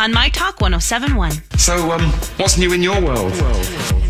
[0.00, 1.32] on My Talk 1071.
[1.58, 2.00] So, um,
[2.38, 3.32] what's new in your world?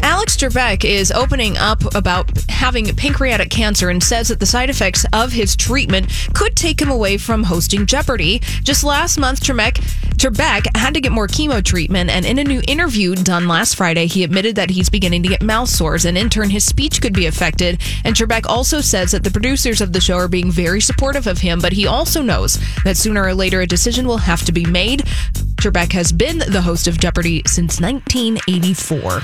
[0.03, 5.05] Alex Trebek is opening up about having pancreatic cancer and says that the side effects
[5.13, 8.39] of his treatment could take him away from hosting Jeopardy.
[8.63, 9.79] Just last month, Trebek,
[10.17, 14.07] Trebek had to get more chemo treatment, and in a new interview done last Friday,
[14.07, 17.15] he admitted that he's beginning to get mouth sores, and in turn, his speech could
[17.15, 17.81] be affected.
[18.05, 21.39] And Trebek also says that the producers of the show are being very supportive of
[21.39, 24.65] him, but he also knows that sooner or later a decision will have to be
[24.65, 25.03] made.
[25.61, 29.21] Trebek has been the host of Jeopardy since 1984.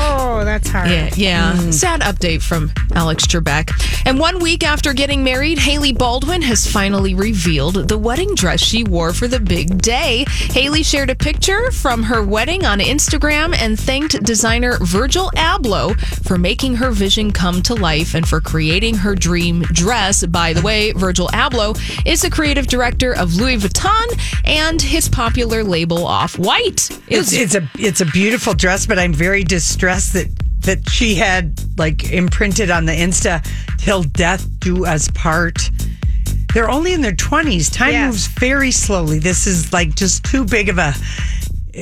[0.00, 0.88] Oh, that's hard.
[0.90, 1.56] Yeah, yeah.
[1.56, 1.72] Hmm.
[1.72, 3.70] Sad update from Alex Trebek.
[4.06, 8.84] And one week after getting married, Hailey Baldwin has finally revealed the wedding dress she
[8.84, 10.24] wore for the big day.
[10.28, 16.38] Hailey shared a picture from her wedding on Instagram and thanked designer Virgil Abloh for
[16.38, 20.24] making her vision come to life and for creating her dream dress.
[20.24, 24.06] By the way, Virgil Abloh is the creative director of Louis Vuitton
[24.44, 26.90] and his popular label Off White.
[27.08, 30.28] It's, it's a it's a beautiful dress, but I'm very distressed that
[30.60, 33.42] that she had like imprinted on the Insta
[33.78, 35.70] till death do us part.
[36.52, 37.70] They're only in their twenties.
[37.70, 38.06] Time Yes.
[38.06, 39.18] moves very slowly.
[39.18, 40.94] This is like just too big of a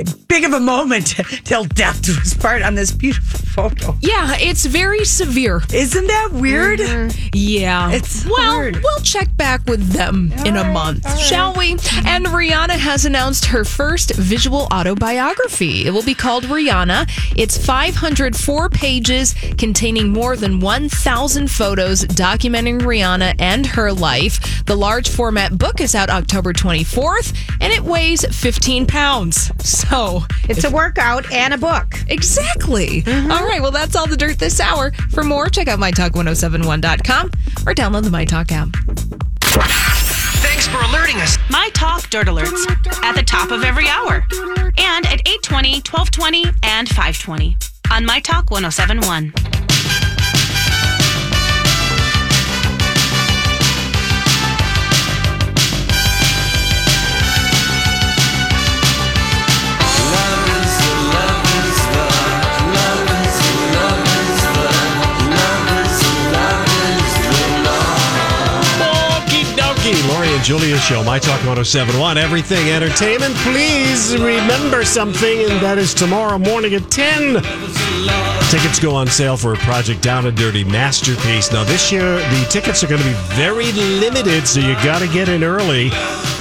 [0.04, 1.14] big of a moment
[1.44, 3.96] till death do us part on this beautiful photo.
[4.00, 5.62] Yeah, it's very severe.
[5.72, 6.78] Isn't that weird?
[6.80, 7.28] Mm-hmm.
[7.32, 7.90] Yeah.
[7.92, 8.76] It's well, hard.
[8.82, 11.72] we'll check back with them in a month, shall we?
[12.04, 15.86] And Rihanna has announced her first visual autobiography.
[15.86, 17.10] It will be called Rihanna.
[17.36, 24.64] It's 504 pages containing more than 1,000 photos documenting Rihanna and her life.
[24.66, 29.50] The large format book is out October 24th and it weighs 15 pounds.
[29.66, 29.85] So,
[30.48, 31.94] It's a workout and a book.
[32.08, 33.02] Exactly.
[33.02, 33.30] Mm-hmm.
[33.30, 33.60] All right.
[33.60, 34.92] Well, that's all the dirt this hour.
[35.10, 37.26] For more, check out mytalk1071.com
[37.66, 38.68] or download the MyTalk app.
[40.42, 41.38] Thanks for alerting us.
[41.50, 42.66] My Talk Dirt Alerts
[43.02, 44.26] at the top of every hour
[44.78, 47.56] and at 820, 1220, and 520
[47.90, 49.65] on My Talk 1071.
[69.86, 70.08] Okie.
[70.08, 73.34] Lori and Julia show, My Talk 1071, everything entertainment.
[73.36, 77.34] Please remember something, and that is tomorrow morning at 10.
[78.50, 81.52] Tickets go on sale for a Project Down and Dirty Masterpiece.
[81.52, 85.08] Now, this year, the tickets are going to be very limited, so you got to
[85.08, 85.90] get in early.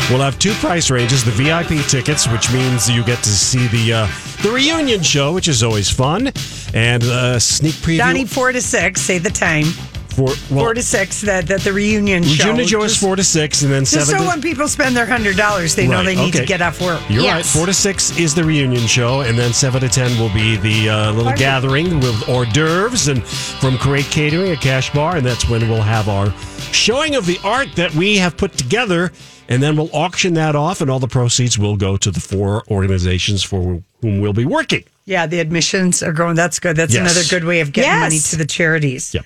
[0.10, 3.94] We'll have two price ranges the VIP tickets, which means you get to see the
[3.94, 4.08] uh,
[4.44, 6.32] the reunion show, which is always fun,
[6.76, 7.98] and a sneak preview.
[7.98, 9.02] Donnie, four to six.
[9.02, 9.66] Say the time.
[10.16, 11.22] For, well, four to six.
[11.22, 12.46] That that the reunion show.
[12.46, 14.96] Reunion show is four to six, and then Just seven so to when people spend
[14.96, 16.40] their hundred dollars, they know Right, they need okay.
[16.42, 17.02] to get off work.
[17.10, 17.46] You're right.
[17.46, 20.90] Four to six is the reunion show, and then seven to ten will be the
[20.90, 25.50] uh, little gathering with hors d'oeuvres and from Create Catering, a cash bar, and that's
[25.50, 26.32] when we'll have our
[26.72, 29.12] showing of the art that we have put together,
[29.50, 32.64] and then we'll auction that off, and all the proceeds will go to the four
[32.70, 34.84] organizations for whom we'll be working.
[35.08, 36.36] Yeah, the admissions are going.
[36.36, 36.76] That's good.
[36.76, 37.02] That's Yes.
[37.12, 38.02] another good way of getting Yes.
[38.02, 39.14] money to the charities.
[39.14, 39.26] Yep.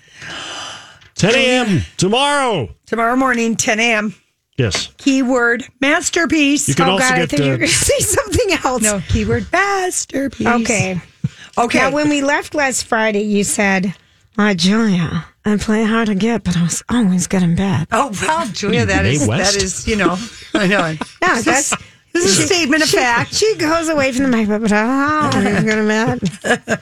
[1.19, 1.81] 10 a.m.
[1.98, 2.69] tomorrow.
[2.86, 4.16] Tomorrow morning, 10 a.m.
[4.57, 4.88] Yes.
[4.98, 6.69] Keyword masterpiece.
[6.69, 8.51] You can oh also God, I get thought you were uh, going to say something
[8.63, 8.81] else.
[8.81, 10.48] No, keyword masterpiece.
[10.48, 11.01] Okay.
[11.57, 11.80] Okay.
[11.80, 13.94] Now, when we left last Friday, you said,
[14.38, 18.12] "My Julia, I play hard to get, but I was always good in bed." oh,
[18.21, 19.54] wow, Julia, that Mae is, West?
[19.54, 20.18] that is, you know,
[20.54, 20.95] I know.
[21.21, 21.74] No, that's
[22.12, 23.34] This is a statement of fact.
[23.36, 26.20] She goes away from the microphone, oh, he's gonna mad.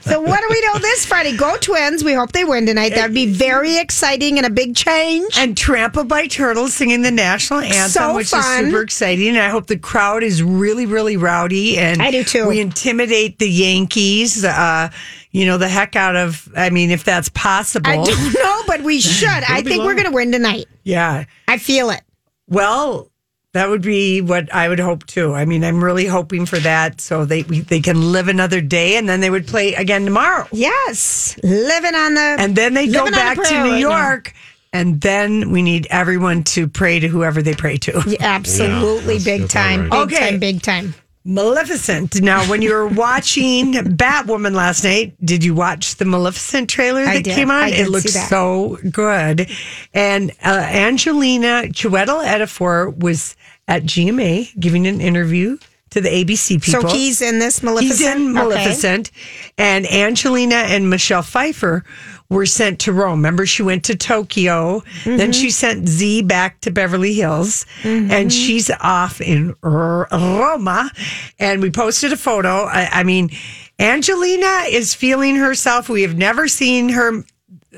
[0.02, 1.36] So what do we know this Friday?
[1.36, 2.02] Go Twins!
[2.02, 2.94] We hope they win tonight.
[2.94, 5.36] That'd be very exciting and a big change.
[5.38, 8.64] And Trampled by Turtles singing the national anthem, So which fun.
[8.64, 9.28] is super exciting.
[9.28, 11.78] And I hope the crowd is really, really rowdy.
[11.78, 12.48] And I do too.
[12.48, 14.90] We intimidate the Yankees, uh,
[15.30, 17.90] you know, the heck out of, I mean, if that's possible.
[17.90, 19.28] I don't know, but we should.
[19.28, 20.66] I think we're gonna win tonight.
[20.84, 21.24] Yeah.
[21.46, 22.00] I feel it.
[22.48, 23.07] Well,
[23.54, 25.34] that would be what I would hope too.
[25.34, 28.96] I mean, I'm really hoping for that so they we, they can live another day
[28.96, 30.46] and then they would play again tomorrow.
[30.52, 33.70] Yes, living on the And then they go living on a back to New right
[33.70, 33.76] now.
[33.78, 34.34] York.
[34.70, 38.02] And then we need everyone to pray to whoever they pray to.
[38.06, 39.90] Yeah, absolutely, Yeah, big time, right.
[39.90, 40.30] big Okay.
[40.32, 40.94] time, big time.
[41.28, 42.22] Maleficent.
[42.22, 47.22] Now, when you were watching Batwoman last night, did you watch the Maleficent trailer that
[47.22, 47.68] came on?
[47.68, 49.50] It looks so good.
[49.92, 53.36] And uh, Angelina Chiwetel Ejiofor was
[53.68, 55.58] at GMA giving an interview
[55.90, 56.80] to the ABC people.
[56.82, 57.98] So he's in this Maleficent.
[57.98, 58.48] He's in Okay.
[58.48, 59.10] Maleficent.
[59.58, 61.84] And Angelina and Michelle Pfeiffer
[62.30, 63.20] were sent to Rome.
[63.20, 64.82] Remember, she went to Tokyo.
[65.04, 67.64] Then she sent Z back to Beverly Hills.
[67.82, 70.90] And she's off in R- Roma.
[71.38, 72.64] And we posted a photo.
[72.64, 73.30] I, I mean,
[73.78, 75.88] Angelina is feeling herself.
[75.88, 77.24] We have never seen her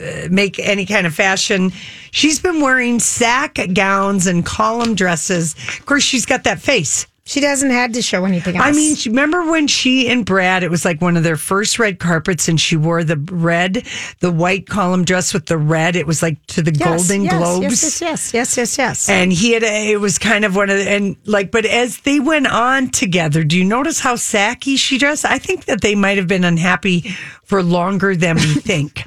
[0.00, 1.70] uh, make any kind of fashion.
[2.11, 5.55] She's been wearing sack gowns and column dresses.
[5.79, 7.06] Of course, she's got that face.
[7.31, 8.67] She doesn't had to show anything else.
[8.67, 12.00] I mean, remember when she and Brad, it was like one of their first red
[12.00, 13.87] carpets and she wore the red,
[14.19, 15.94] the white column dress with the red.
[15.94, 17.62] It was like to the Yes, Golden yes, Globes.
[17.62, 19.09] Yes, yes, yes, yes, yes.
[19.09, 22.00] And he had, a, it was kind of one of the, and like, but as
[22.00, 25.25] they went on together, do you notice how sacky she dressed?
[25.25, 29.06] I think that they might have been unhappy for longer than we think.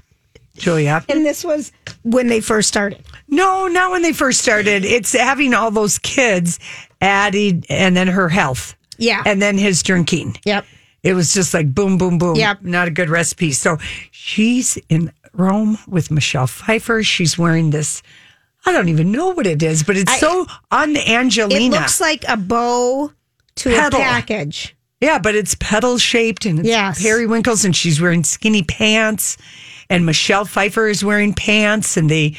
[0.56, 1.04] Julia.
[1.10, 1.74] And this was
[2.04, 3.04] when they first started.
[3.28, 4.86] No, not when they first started.
[4.86, 6.60] It's having all those kids
[7.03, 8.75] added and then her health.
[8.97, 9.21] Yeah.
[9.25, 10.38] And then his drinking.
[10.45, 10.65] Yep.
[11.03, 12.35] It was just like boom, boom, boom.
[12.35, 12.61] Yep.
[12.63, 13.51] Not a good recipe.
[13.51, 13.77] So
[14.11, 17.03] she's in Rome with Michelle Pfeiffer.
[17.03, 18.01] She's wearing this.
[18.65, 21.75] I don't even know what it is, but it's I- so un It Angelina.
[21.75, 23.11] looks like a bow
[23.55, 24.00] to Petal.
[24.00, 24.75] a package.
[25.01, 27.01] yeah, but it's petal shaped and it's Yes.
[27.01, 29.35] periwinkles, and she's wearing skinny pants.
[29.89, 32.38] And Michelle Pfeiffer is wearing pants, and they.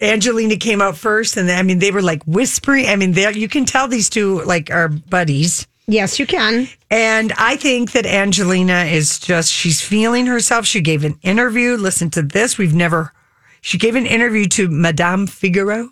[0.00, 2.86] Angelina came out first, and I mean they were like whispering.
[2.86, 5.66] I mean, they you can tell these two like are buddies.
[5.86, 6.68] Yes, you can.
[6.90, 10.64] And I think that Angelina is just, she's feeling herself.
[10.64, 11.76] She gave an interview.
[11.76, 12.56] Listen to this.
[12.56, 13.12] We've never,
[13.60, 15.90] she gave an interview to Madame Figaro.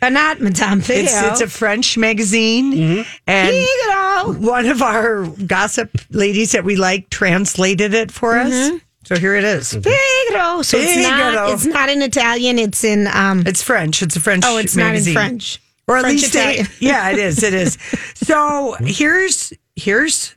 [0.00, 1.04] Uh, not Madame Figaro.
[1.04, 3.04] It's, it's a French magazine.
[3.26, 4.32] And Figaro.
[4.34, 8.70] one of our gossip ladies that we like translated it for us.
[9.06, 9.72] So here it is.
[9.72, 10.28] Mm-hmm.
[10.30, 10.62] Figaro.
[10.62, 11.32] So it's Figaro.
[11.32, 11.50] not.
[11.52, 12.58] It's not in Italian.
[12.58, 13.06] It's in.
[13.08, 14.02] um It's French.
[14.02, 15.14] It's a French Oh, it's magazine.
[15.14, 15.60] not in French.
[15.86, 16.66] Or at French least it, Italian.
[16.80, 17.42] yeah, it is.
[17.42, 17.76] It is.
[18.14, 18.34] So
[18.74, 18.86] mm-hmm.
[18.86, 20.34] here's here's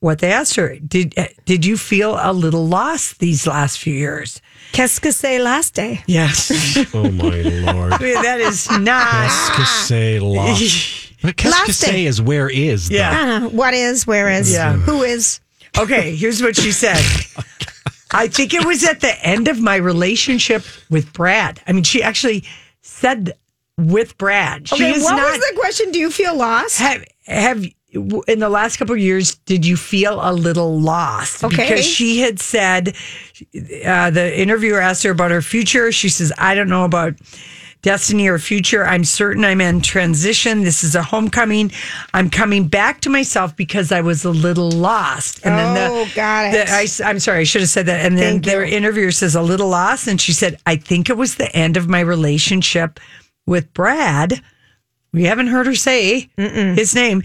[0.00, 0.76] what they asked her.
[0.76, 1.14] Did
[1.44, 4.40] did you feel a little lost these last few years?
[4.72, 5.98] Qu'est-ce que c'est last day?
[6.00, 6.02] Eh?
[6.06, 6.94] Yes.
[6.94, 7.40] Oh my
[7.72, 7.92] lord.
[8.00, 9.10] that is not.
[9.28, 11.02] Qu'est-ce que c'est lost?
[11.22, 11.86] But qu'est-ce que Lost it.
[11.86, 12.88] c'est is where is.
[12.88, 12.96] though.
[12.96, 13.10] Yeah.
[13.10, 13.48] I don't know.
[13.48, 14.06] What is?
[14.06, 14.52] Where is?
[14.52, 14.74] Yeah.
[14.74, 15.40] Who is?
[15.78, 16.96] Okay, here's what she said.
[18.12, 21.60] I think it was at the end of my relationship with Brad.
[21.66, 22.44] I mean, she actually
[22.82, 23.32] said
[23.76, 24.68] with Brad.
[24.68, 24.92] She Okay.
[25.02, 25.30] What not.
[25.30, 25.90] was the question?
[25.92, 26.78] Do you feel lost?
[26.78, 27.64] have have
[28.26, 31.56] in the last couple of years did you feel a little lost Okay.
[31.68, 32.94] because she had said
[33.86, 37.14] uh, the interviewer asked her about her future she says i don't know about
[37.86, 41.70] destiny or future i'm certain i'm in transition this is a homecoming
[42.14, 46.08] i'm coming back to myself because i was a little lost and then the, Oh,
[46.16, 46.66] got it.
[46.66, 48.76] the- I, am sorry i should have said that and then Thank their you.
[48.76, 51.88] interviewer says a little lost and she said i think it was the end of
[51.88, 52.98] my relationship
[53.46, 54.42] with brad
[55.12, 57.22] we haven't heard her say his name.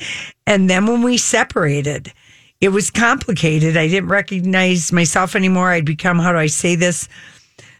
[0.47, 2.13] And then when we separated,
[2.61, 3.75] it was complicated.
[3.75, 5.71] I didn't recognize myself anymore.
[5.71, 7.09] I'd become, how do I say this?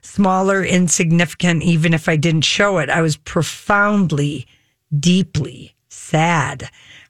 [0.01, 2.89] Smaller, insignificant, even if I didn't show it.
[2.89, 4.48] I was profoundly,
[5.00, 6.70] deeply sad.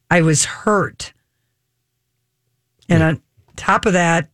[0.09, 1.13] I was hurt.
[2.89, 3.21] And on
[3.55, 4.29] top of that,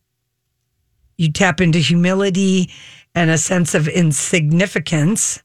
[1.16, 2.70] you tap into humility
[3.14, 5.42] and a sense of insignificance.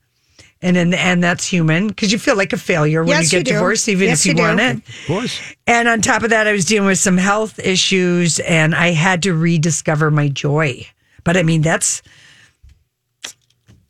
[0.64, 3.38] And in the end, that's human because you feel like a failure when Yes, you
[3.40, 3.54] you get do.
[3.56, 4.42] divorced, even Yes, if you, you do.
[4.44, 4.78] want it.
[4.78, 5.40] Of course.
[5.68, 9.22] And on top of that, I was dealing with some health issues and I had
[9.24, 10.88] to rediscover my joy.
[11.24, 12.02] But I mean, that's,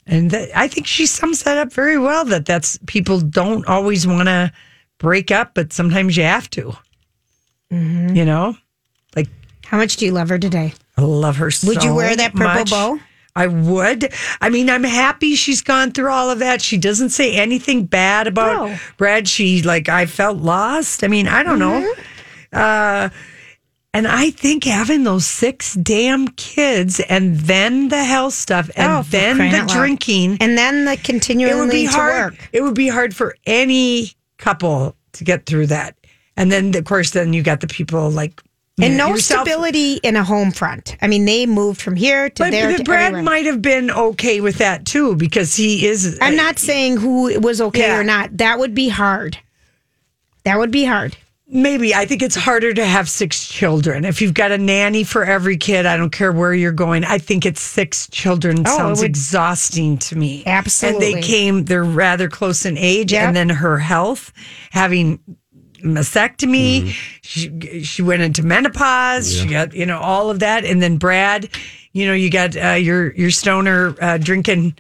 [0.07, 4.05] and that, I think she sums that up very well that that's people don't always
[4.05, 4.51] want to
[5.00, 6.74] break up, but sometimes you have to.
[7.72, 8.15] Mm-hmm.
[8.15, 8.55] You know,
[9.15, 9.27] like
[9.65, 10.74] How much do you love her today?
[10.98, 12.69] I love her so Would you wear that purple much.
[12.69, 13.00] bow?
[13.36, 14.13] I would.
[14.41, 16.62] I mean, I'm happy she's gone through all of that.
[16.62, 18.77] She doesn't say anything bad about No.
[18.98, 19.27] Brad.
[19.27, 21.03] She like I felt lost.
[21.03, 21.81] I mean, I don't know.
[21.81, 22.01] Mm-hmm.
[22.53, 23.10] Uh
[23.93, 29.03] and I think having those six damn kids and then the health stuff and Oh,
[29.09, 29.69] then the out loud.
[29.69, 32.33] drinking And then the it would continuing be hard.
[32.33, 32.50] work.
[32.51, 35.95] It would be hard for any couple to get through that.
[36.35, 38.41] And then, of course, then you got the people like
[38.81, 39.47] And no yourself.
[39.47, 40.97] stability in a home front.
[41.00, 43.21] I mean, they moved from here to But, there but Brad everywhere.
[43.23, 46.17] might have been okay with that too because he is.
[46.19, 48.00] I'm not saying who was okay Yeah.
[48.00, 48.35] or not.
[48.39, 49.38] That would be hard.
[50.45, 51.15] That would be hard.
[51.53, 54.05] Maybe I think it's harder to have six children.
[54.05, 57.03] If you've got a nanny for every kid, I don't care where you're going.
[57.05, 60.43] I think it's six children Oh, sounds would- exhausting to me.
[60.48, 61.13] Absolutely.
[61.13, 63.13] And they came, they're rather close in age.
[63.13, 63.27] Yep.
[63.27, 64.33] And then her health,
[64.72, 65.19] having
[65.83, 66.88] mastectomy,
[67.22, 69.36] she, she went into menopause.
[69.38, 70.65] She got, you know, all of that.
[70.65, 71.50] And then Brad,
[71.91, 74.75] you know, you got uh, your, your stoner uh, drinking,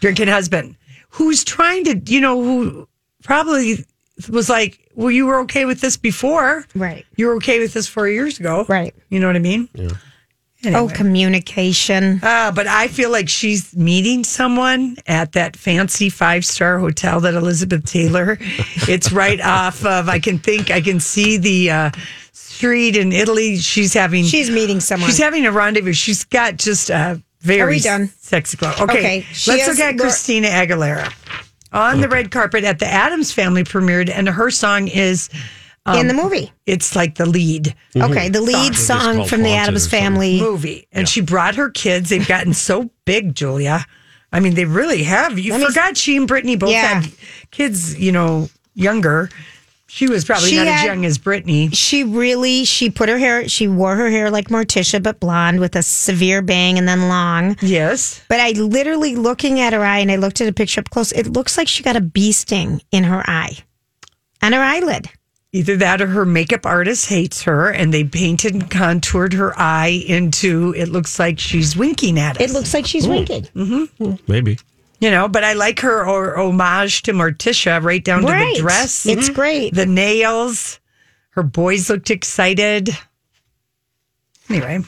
[0.00, 0.76] drinking husband
[1.10, 2.88] who's trying to, you know, who
[3.22, 3.84] probably
[4.30, 6.66] was like, well, you were okay with this before.
[6.74, 7.06] Right.
[7.16, 8.66] You were okay with this four years ago.
[8.68, 8.94] Right.
[9.08, 9.66] You know what I mean?
[9.72, 9.88] Yeah.
[10.66, 12.20] Oh, communication.
[12.22, 17.32] Uh, but I feel like she's meeting someone at that fancy five star hotel that
[17.32, 18.36] Elizabeth Taylor.
[18.86, 21.90] it's right off of, I can think, I can see the uh,
[22.32, 23.56] street in Italy.
[23.56, 25.08] She's having, She's meeting someone.
[25.08, 25.94] she's having a rendezvous.
[25.94, 28.08] She's got just a very Are we done?
[28.18, 28.72] sexy glow.
[28.78, 28.82] Okay.
[28.82, 29.16] Okay,
[29.46, 31.10] Let's has look at Christina Aguilera
[31.72, 35.28] on the red carpet at the Addams family premiered, and her song is.
[35.86, 36.52] in um, the movie.
[36.66, 40.38] It's like the lead Okay, the lead It's song from the Addams family.
[40.40, 40.86] movie.
[40.92, 42.10] And she brought her kids.
[42.10, 43.86] They've gotten so big, Julia.
[44.32, 45.38] I mean, they really have.
[45.38, 47.00] You Let me- forgot she and Britney both Yeah.
[47.00, 47.10] had
[47.50, 49.28] kids, you know, younger.
[49.92, 51.68] She was probably She not as young as Britney.
[51.74, 55.74] She really she put her hair she wore her hair like Morticia but blonde with
[55.74, 57.56] a severe bang and then long.
[57.60, 58.22] Yes.
[58.28, 61.10] But I literally looking at her eye and I looked at a picture up close.
[61.10, 63.58] It looks like she got a bee sting in her eye.
[64.40, 65.08] On her eyelid.
[65.52, 70.04] Either that or her makeup artist hates her and they painted and contoured her eye
[70.06, 72.48] into it looks like she's winking at us.
[72.48, 73.48] It looks like she's winking.
[73.56, 74.14] Mm-hmm.
[74.28, 74.56] Maybe.
[75.00, 79.04] You know, but I like her or homage to Morticia right down to the dress.
[79.04, 79.18] Mm-hmm.
[79.18, 79.74] It's great.
[79.74, 80.78] the nails.
[81.30, 82.90] Her boys looked excited.
[84.48, 84.80] Anyway,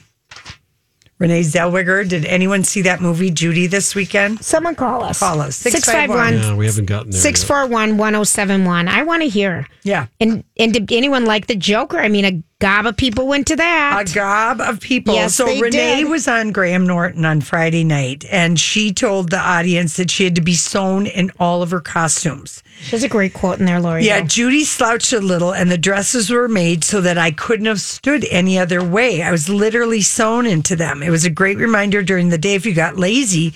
[1.22, 2.08] Renee Zellweger.
[2.08, 4.42] Did anyone see that movie Judy this weekend?
[4.44, 5.20] Someone call us.
[5.20, 5.54] Call us.
[5.54, 7.18] 651 Yeah, we haven't gotten there.
[7.18, 7.22] yet.
[7.22, 8.88] 641 1071.
[8.88, 9.68] I want to hear.
[9.84, 10.06] Yeah.
[10.18, 11.98] And and did anyone like the Joker?
[12.00, 14.10] I mean, a gob of people went to that.
[14.10, 15.14] A gob of people.
[15.14, 16.10] Yes, so they Renee did.
[16.10, 20.34] was on Graham Norton on Friday night, and she told the audience that she had
[20.34, 22.61] to be sewn in all of her costumes.
[22.90, 24.04] There's a great quote in there, Lori.
[24.04, 24.26] Yeah, though.
[24.26, 28.26] Judy slouched a little, and the dresses were made so that I couldn't have stood
[28.30, 29.22] any other way.
[29.22, 31.02] I was literally sewn into them.
[31.02, 33.54] It was a great reminder during the day if you got lazy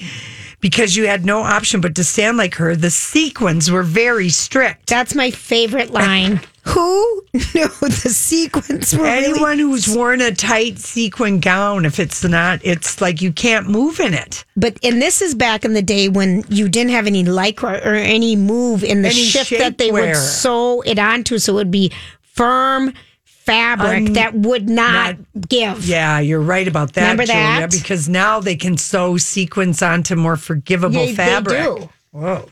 [0.60, 2.74] because you had no option but to stand like her.
[2.74, 4.88] The sequins were very strict.
[4.88, 6.40] That's my favorite line.
[6.68, 12.24] Who knew the sequence were really- Anyone who's worn a tight sequin gown, if it's
[12.24, 14.44] not, it's like you can't move in it.
[14.56, 17.94] But and this is back in the day when you didn't have any lycra or
[17.94, 20.08] any move in the Any shift that they shapewear.
[20.08, 21.92] would sew it onto, so it would be
[22.22, 22.92] firm
[23.24, 25.16] fabric Un- that would not,
[25.48, 25.86] give.
[25.86, 27.70] Yeah, you're right about that, Remember Julia, that?
[27.70, 31.62] because now they can sew sequins onto more forgivable Yeah, they fabric.
[31.62, 31.88] do.
[32.10, 32.48] Whoa.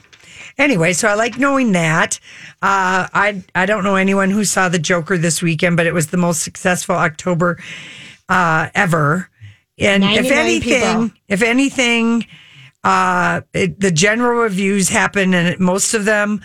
[0.56, 2.20] Anyway, so I like knowing that.
[2.62, 6.08] Uh, I I don't know anyone who saw the Joker this weekend, but it was
[6.08, 7.58] the most successful October
[8.28, 9.28] uh, ever.
[9.78, 11.10] And if anything, people.
[11.28, 12.26] if anything,
[12.84, 16.40] uh, it, the general reviews happen, and most of them,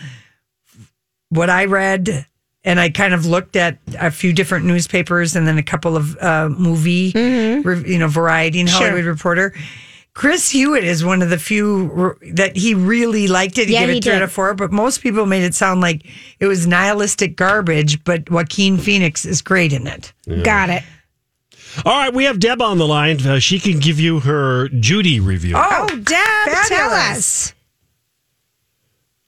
[1.28, 2.26] what I read,
[2.64, 6.16] and I kind of looked at a few different newspapers and then a couple of
[6.18, 8.78] uh, movie, rev- you know, Variety and Mm-hmm.
[8.78, 8.88] Sure.
[8.88, 9.54] Hollywood Reporter.
[10.14, 13.68] Chris Hewitt is one of the few r- that he really liked it.
[13.68, 15.80] He Yeah, gave he it three out of four, but most people made it sound
[15.80, 16.04] like
[16.40, 18.02] it was nihilistic garbage.
[18.04, 20.12] But Joaquin Phoenix is great in it.
[20.42, 20.82] Got it.
[21.84, 23.24] All right, we have Deb on the line.
[23.24, 25.54] Uh, she can give you her Judy review.
[25.56, 27.54] Oh, Deb, tell us.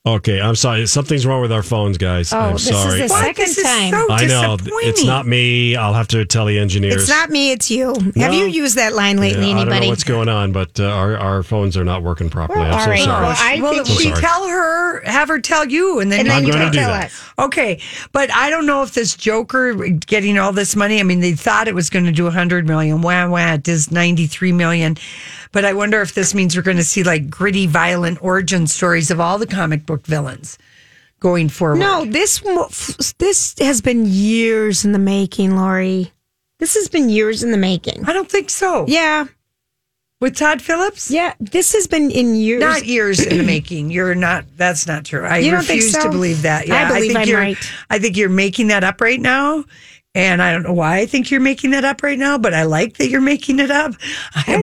[0.05, 0.85] Okay, I'm sorry.
[0.85, 2.33] Something's wrong with our phones, guys.
[2.33, 3.23] Oh, I'm this is the What?
[3.23, 3.89] second This is time.
[3.91, 5.77] so I know it's not me.
[5.77, 6.95] I'll have to tell the engineers.
[7.03, 7.93] It's not me, it's you.
[8.17, 9.85] Have you used that line Yeah, lately, I don't anybody?
[9.85, 12.65] know what's going on, but uh, our our phones are not working properly.
[12.65, 12.99] I'm all so right.
[13.01, 13.27] sorry.
[13.27, 14.19] Well, I well, think we sorry.
[14.19, 16.89] tell her, have her tell you, and then and you then you can do tell
[16.91, 17.05] that.
[17.05, 17.23] us.
[17.39, 17.79] Okay,
[18.11, 20.99] but I don't know if this Joker getting all this money.
[20.99, 23.01] I mean, they thought it was going to do 100 million.
[23.03, 24.97] Wah wah, it does 93 million.
[25.53, 29.09] But I wonder if this means we're going to see like gritty, violent origin stories
[29.11, 30.57] of all the comic book villains
[31.21, 31.77] going forward.
[31.79, 32.41] No, this
[33.19, 36.11] this has been years in the making, Lori.
[36.59, 38.03] This has been years in the making.
[38.05, 38.85] I don't think so.
[38.87, 39.25] Yeah.
[40.21, 41.11] with Todd Phillips?
[41.11, 42.61] Yeah, this has been in years.
[42.61, 43.91] Not years in the making.
[43.91, 44.45] You're not.
[44.57, 45.25] That's not true.
[45.25, 46.03] I You don't think refuse so?
[46.03, 46.63] to believe that.
[46.63, 47.71] I Yeah, believe think I'm you're, right.
[47.89, 49.65] I think you're making that up right now,
[50.15, 52.63] and I don't know why I think you're making that up right now, but I
[52.63, 53.93] like that you're making it up.
[54.35, 54.62] I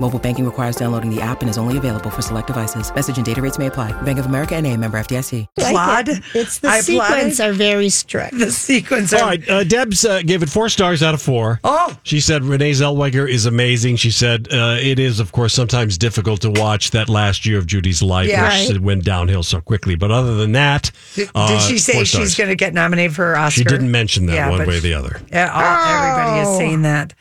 [0.00, 2.90] Mobile banking requires downloading the app and is only available for select devices.
[2.94, 3.92] Message and data rates may apply.
[4.02, 5.46] Bank of America and a member FDIC.
[5.58, 6.08] applaud.
[6.34, 7.42] It's the I sequence it.
[7.44, 8.38] are very strict.
[8.38, 9.12] The sequence.
[9.12, 11.60] All Are, right, uh, Deb's uh, gave it four stars out of four.
[11.64, 11.96] Oh.
[12.02, 13.96] She said Renee Zellweger is amazing.
[13.96, 17.66] She said uh, it is, of course, sometimes difficult to watch that last year of
[17.66, 18.44] Judy's life, Yeah.
[18.58, 18.80] which Right.
[18.80, 19.96] went downhill so quickly.
[19.96, 23.14] But other than that, Did, uh, did she say four she's going to get nominated
[23.14, 23.58] for her Oscar?
[23.58, 25.20] She didn't mention that Yeah, one way or the other.
[25.30, 27.12] Yeah, all, everybody is saying that.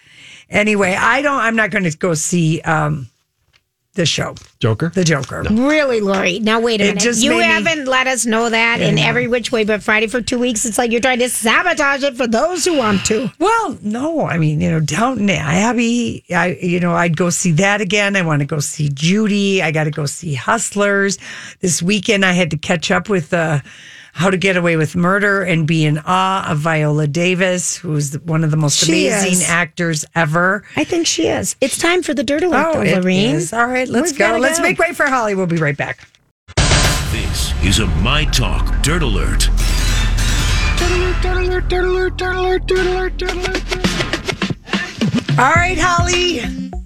[0.50, 1.40] Anyway, I don't.
[1.40, 3.08] I'm not going to go see um,
[3.94, 4.90] the show, Joker?
[4.90, 5.44] The Joker.
[5.50, 6.40] Really, Lori?
[6.40, 7.04] Now wait a It minute.
[7.04, 9.84] just You made me- haven't let us know that Yeah, in every which way but
[9.84, 10.66] Friday for two weeks.
[10.66, 13.32] It's like you're trying to sabotage it for those who want to.
[13.40, 16.24] Well, no, I mean, you know, Downton Abbey.
[16.34, 18.16] I, you know, I'd go see that again.
[18.16, 19.62] I want to go see Judy.
[19.62, 21.18] I got to go see Hustlers.
[21.60, 23.60] This weekend, I had to catch up with uh,
[24.14, 28.44] How to Get Away with Murder and be in awe of Viola Davis, who's one
[28.44, 29.50] of the most She amazing is.
[29.50, 30.64] actors ever.
[30.76, 31.56] I think she is.
[31.62, 33.36] It's time for the dirt alert, Oh, though, it Lorene.
[33.36, 33.54] is.
[33.54, 34.38] All right, let's We've go.
[34.38, 34.64] Let's go.
[34.64, 35.36] make way for Holly.
[35.36, 36.00] We'll be right back.
[37.12, 39.50] This is a My Talk Dirt Alert.
[45.38, 46.40] All right, Holly.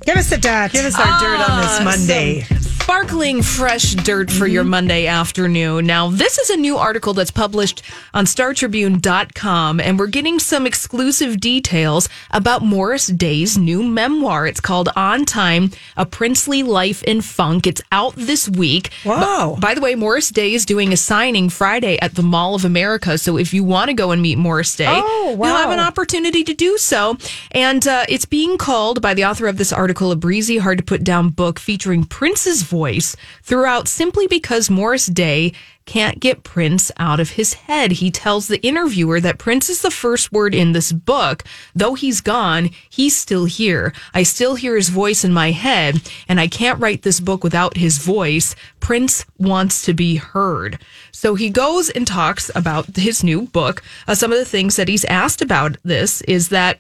[0.05, 0.71] Give us the dirt.
[0.73, 2.41] Give us our dirt on this Ah, Monday.
[2.41, 5.85] some Sparkling fresh dirt for your Monday afternoon.
[5.87, 7.81] Now, this is a new article that's published
[8.13, 14.45] on StarTribune.com, and we're getting some exclusive details about Morris Day's new memoir.
[14.47, 17.67] It's called On Time A Princely Life in Funk.
[17.67, 18.89] It's out this week.
[19.05, 19.53] Wow.
[19.55, 22.65] B- by the way, Morris Day is doing a signing Friday at the Mall of
[22.65, 23.17] America.
[23.17, 26.43] So if you want to go and meet Morris Day, Oh, you'll have an opportunity
[26.43, 27.17] to do so.
[27.51, 30.83] And uh, it's being called by the author of this article a breezy, hard to
[30.83, 35.53] put down book featuring Prince's voice throughout simply because Morris Day
[35.85, 37.91] can't get Prince out of his head.
[37.91, 41.43] He tells the interviewer that Prince is the first word in this book.
[41.75, 43.93] Though he's gone, he's still here.
[44.13, 47.77] I still hear his voice in my head, and I can't write this book without
[47.77, 48.55] his voice.
[48.79, 50.79] Prince wants to be heard.
[51.11, 53.83] So he goes and talks about his new book.
[54.07, 56.79] Uh, some of the things that he's asked about this is that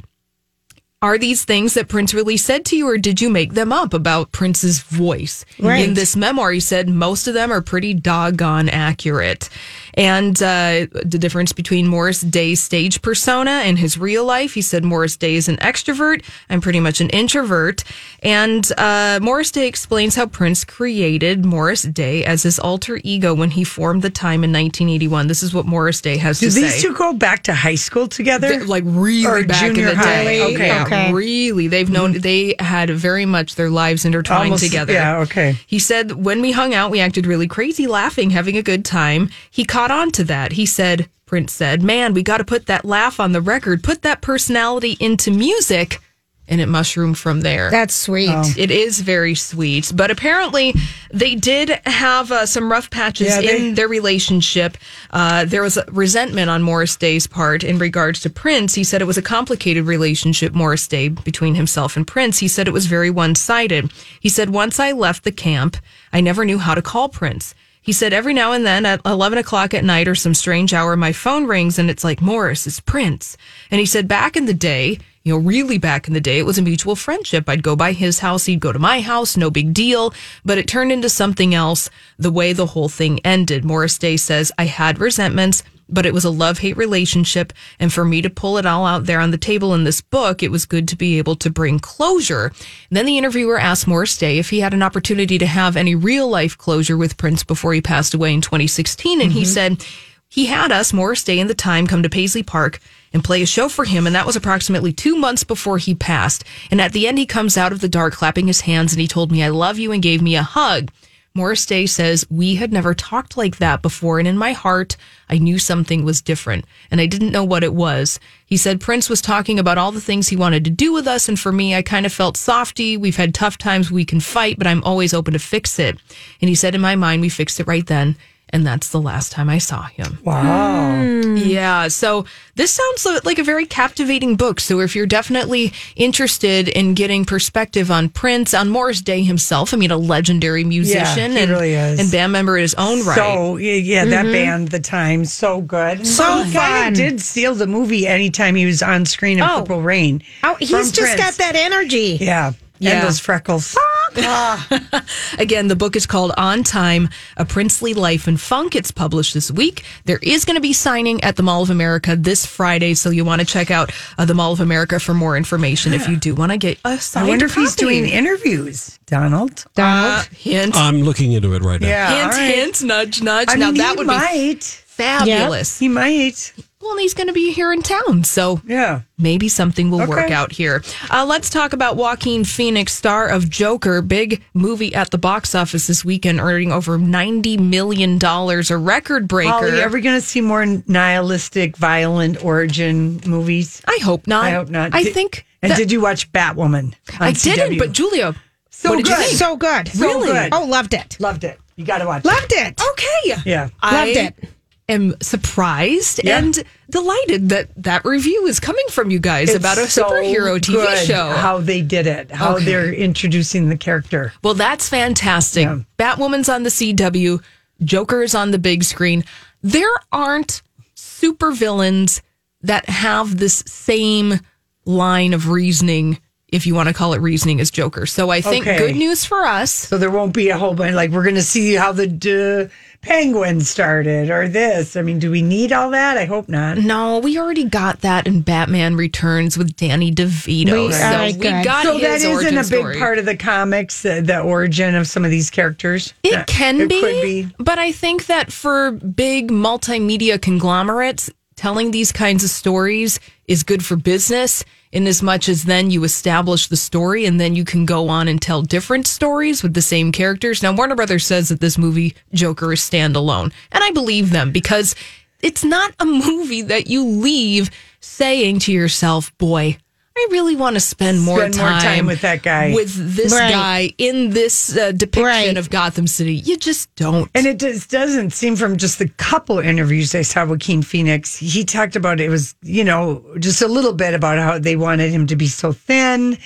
[1.03, 3.93] are these things that Prince really said to you, or did you make them up
[3.93, 5.43] about Prince's voice?
[5.59, 5.85] Right.
[5.85, 9.49] In this memoir, he said most of them are pretty doggone accurate.
[9.95, 14.83] And uh, the difference between Morris Day's stage persona and his real life, he said
[14.83, 16.23] Morris Day is an extrovert.
[16.49, 17.83] I'm pretty much an introvert.
[18.21, 23.51] And uh, Morris Day explains how Prince created Morris Day as his alter ego when
[23.51, 25.27] he formed the time in 1981.
[25.27, 26.61] This is what Morris Day has Do to say.
[26.61, 28.49] Do these two go back to high school together?
[28.49, 30.23] Th- like really Or back in junior the high?
[30.23, 30.53] day.
[30.55, 30.67] Okay.
[30.67, 31.13] Yeah, Okay.
[31.13, 31.67] really.
[31.67, 34.93] They've known they had very much their lives intertwined Almost- together.
[34.93, 35.57] yeah, okay.
[35.67, 39.29] He said when we hung out, we acted really crazy, laughing, having a good time.
[39.51, 40.53] He caught on to that.
[40.53, 44.01] He said, Prince said, "Man, we got to put that laugh on the record, put
[44.03, 45.99] that personality into music."
[46.45, 47.71] And it mushroomed from there.
[47.71, 48.57] That's sweet.
[48.57, 50.73] It is very sweet, but apparently
[51.13, 54.77] they did have uh, some rough patches Yeah, they- in their relationship.
[55.09, 58.75] Uh, there was a resentment on Morris Day's part in regards to Prince.
[58.75, 62.39] He said it was a complicated relationship, Morris Day, between himself and Prince.
[62.39, 63.89] He said it was very one sided.
[64.19, 65.77] He said, Once I left the camp,
[66.11, 67.55] I never knew how to call Prince.
[67.83, 70.95] He said, Every now and then at 11 o'clock at night or some strange hour,
[70.95, 73.37] my phone rings and it's like, Morris, it's Prince.
[73.69, 76.45] And he said, Back in the day, you know, really back in the day, it
[76.45, 77.47] was a mutual friendship.
[77.47, 80.13] I'd go by his house, he'd go to my house, no big deal.
[80.45, 83.65] But it turned into something else the way the whole thing ended.
[83.65, 85.63] Morris Day says, I had resentments,
[85.93, 87.53] but it was a love hate relationship.
[87.79, 90.43] And for me to pull it all out there on the table in this book,
[90.43, 92.45] it was good to be able to bring closure.
[92.89, 95.95] And then the interviewer asked Morris Day if he had an opportunity to have any
[95.95, 99.21] real life closure with Prince before he passed away in 2016.
[99.21, 99.47] And he mm-hmm.
[99.47, 99.85] said
[100.33, 102.79] he had us, Morris Day and the Time, come to Paisley Park
[103.13, 104.07] and play a show for him.
[104.07, 106.43] And that was approximately two months before he passed.
[106.71, 109.07] And at the end, he comes out of the dark clapping his hands and he
[109.07, 110.89] told me, I love you and gave me a hug.
[111.35, 114.95] Morris Day says, We had never talked like that before, and in my heart,
[115.27, 118.19] I knew something was different, and I didn't know what it was.
[118.45, 121.27] He said Prince was talking about all the things he wanted to do with us,
[121.27, 122.97] and for me, I kind of felt softy.
[122.97, 125.97] We've had tough times, we can fight, but I'm always open to fix it.
[126.39, 128.15] And he said, In my mind, we fixed it right then.
[128.53, 130.19] And that's the last time I saw him.
[130.23, 130.93] Wow.
[131.01, 131.37] Hmm.
[131.37, 131.87] Yeah.
[131.87, 134.59] So this sounds like a very captivating book.
[134.59, 139.77] So if you're definitely interested in getting perspective on Prince, on Morris Day himself, I
[139.77, 141.99] mean, a legendary musician he and, really is.
[141.99, 143.15] and band member in his own right.
[143.15, 144.33] So yeah, yeah, that mm-hmm.
[144.33, 146.05] band, the time, so good.
[146.05, 146.93] So He kinda fun.
[146.93, 149.61] Did steal the movie anytime he was on screen in Oh.
[149.61, 150.21] Purple Rain.
[150.43, 151.19] Oh, he's just Prince.
[151.19, 152.19] got that energy.
[152.21, 152.99] Yeah, Yeah.
[152.99, 153.75] and those freckles.
[155.39, 158.75] Again, the book is called On Time, A Princely Life in Funk.
[158.75, 159.83] It's published this week.
[160.05, 163.25] There is going to be signing at the Mall of America this Friday, so you
[163.25, 166.35] want to check out uh, the Mall of America for more information if you do
[166.35, 169.65] want to get a I signed wonder if he's doing interviews, Donald.
[169.77, 171.87] Uh, hint, I'm looking into it right now.
[171.87, 172.55] Yeah, hint, all right.
[172.55, 173.47] hint, nudge, nudge.
[173.49, 174.53] I now mean, that he would might.
[174.55, 175.79] be fabulous.
[175.79, 176.53] He might.
[176.83, 179.01] Well, and he's going to be here in town, so Yeah.
[179.17, 180.83] maybe something will work out here.
[181.09, 185.87] Uh, let's talk about Joaquin Phoenix, star of Joker, big movie at the box office
[185.87, 189.49] this weekend, earning over ninety million dollars, a record breaker.
[189.51, 193.81] Holly, are we ever going to see more nihilistic, violent origin movies?
[193.87, 194.43] I hope not.
[194.45, 194.93] I hope not.
[194.93, 195.45] I Did- think.
[195.61, 196.93] And that- did you watch Batwoman?
[197.13, 197.79] on I didn't, CW?
[197.79, 198.35] but Julia,
[198.71, 199.25] So what did you good.
[199.25, 199.37] think?
[199.37, 199.87] So good.
[199.87, 200.27] So really?
[200.33, 200.49] good.
[200.51, 201.15] Oh, loved it.
[201.21, 201.57] loved it.
[201.77, 202.25] You got to watch.
[202.25, 202.79] Loved it.
[202.91, 203.41] Okay.
[203.49, 203.69] Yeah.
[203.81, 204.49] I Loved it.
[204.89, 206.39] Am surprised Yeah.
[206.39, 210.59] and delighted that that review is coming from you guys It's about a so superhero
[210.59, 211.29] TV show.
[211.31, 212.31] How they did it.
[212.31, 212.65] How Okay.
[212.65, 214.33] they're introducing the character.
[214.43, 215.63] Well, that's fantastic.
[215.65, 215.79] Yeah.
[215.97, 217.39] Batwoman's on the CW,
[217.83, 219.23] Joker's on the big screen.
[219.61, 220.61] There aren't
[220.97, 222.21] supervillains
[222.61, 224.39] that have this same
[224.85, 226.19] line of reasoning,
[226.53, 228.05] if you want to call it reasoning, as Joker.
[228.05, 228.77] So I think Okay.
[228.77, 229.71] good news for us.
[229.71, 232.73] So there won't be a whole bunch like we're going to see how the uh,
[233.01, 234.95] penguin started or this.
[234.95, 236.17] I mean, do we need all that?
[236.17, 236.77] I hope not.
[236.77, 240.87] No, we already got that in Batman Returns with Danny DeVito.
[240.87, 242.97] We- so right, we got So that isn't a big story.
[242.99, 246.13] part of the comics, uh, the origin of some of these characters.
[246.23, 247.47] It Uh, can it be, could be.
[247.57, 253.85] but I think that for big multimedia conglomerates, telling these kinds of stories is good
[253.85, 257.85] for business in as much as then you establish the story and then you can
[257.85, 260.61] go on and tell different stories with the same characters.
[260.61, 263.51] Now, Warner Brothers says that this movie, Joker, is standalone.
[263.71, 264.95] And I believe them because
[265.41, 269.77] it's not a movie that you leave saying to yourself, boy,
[270.15, 273.51] I really want to spend more, Spend more time with that guy." with this Right.
[273.51, 275.57] guy in this uh, depiction Right.
[275.57, 276.35] of Gotham City.
[276.35, 277.29] You just don't.
[277.33, 281.35] And it just doesn't seem from just the couple interviews I saw with Joaquin Phoenix.
[281.37, 285.09] He talked about it was, you know, just a little bit about how they wanted
[285.11, 286.37] him to be so thin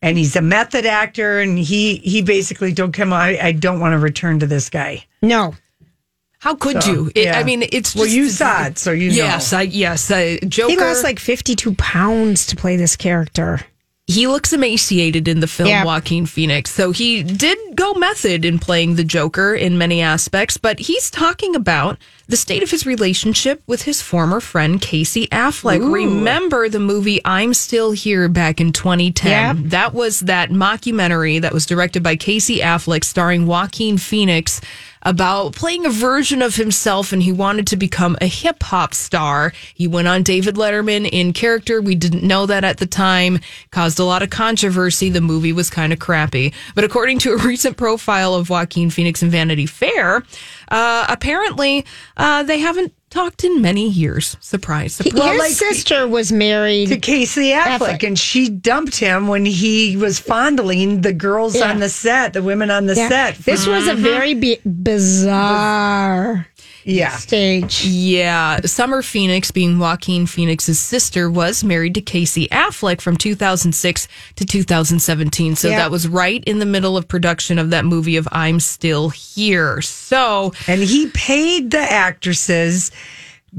[0.00, 1.40] and he's a method actor.
[1.40, 5.04] And he, he basically told him, I, I don't want to return to this guy.
[5.22, 5.54] No.
[6.40, 7.10] How could So, you?
[7.14, 7.38] It, yeah.
[7.38, 9.16] I mean, it's Well, you saw it, so you know.
[9.16, 10.70] yes, I yes, uh, Joker.
[10.72, 13.60] He lost like 52 pounds to play this character.
[14.10, 15.84] he looks emaciated in the film Yeah.
[15.84, 16.70] Joaquin Phoenix.
[16.70, 21.54] So he did go method in playing the Joker in many aspects, but he's talking
[21.54, 25.92] about the state of his relationship with his former friend Casey Affleck.
[25.92, 29.30] Remember the movie I'm Still Here back in 2010?
[29.58, 29.70] Yep.
[29.70, 34.62] That was that mockumentary that was directed by Casey Affleck starring Joaquin Phoenix
[35.02, 39.52] about playing a version of himself and he wanted to become a hip hop star.
[39.74, 41.80] He went on David Letterman in character.
[41.80, 45.10] We didn't know that at the time, caused a lot of controversy.
[45.10, 46.52] The movie was kind of crappy.
[46.74, 50.24] But according to a recent profile of Joaquin Phoenix in Vanity Fair,
[50.70, 51.84] uh, apparently
[52.16, 54.36] uh, they haven't talked in many years.
[54.40, 55.14] Surprise, surprise.
[55.14, 56.88] His like- sister was married.
[56.88, 58.06] To Casey Affleck, Affleck.
[58.06, 61.70] and she dumped him when he was fondling the girls Yeah.
[61.70, 63.08] on the set, the women on the Yeah.
[63.08, 63.36] set.
[63.38, 64.02] This was a mm-hmm.
[64.02, 66.46] very bi- bizarre
[66.88, 67.10] yeah.
[67.16, 67.84] stage.
[67.84, 74.44] Yeah, Summer Phoenix, being Joaquin Phoenix's sister, was married to Casey Affleck from 2006 to
[74.46, 75.56] 2017.
[75.56, 75.76] So Yeah.
[75.78, 79.80] that was right in the middle of production of that movie of I'm Still Here.
[79.82, 82.90] So And he paid the actresses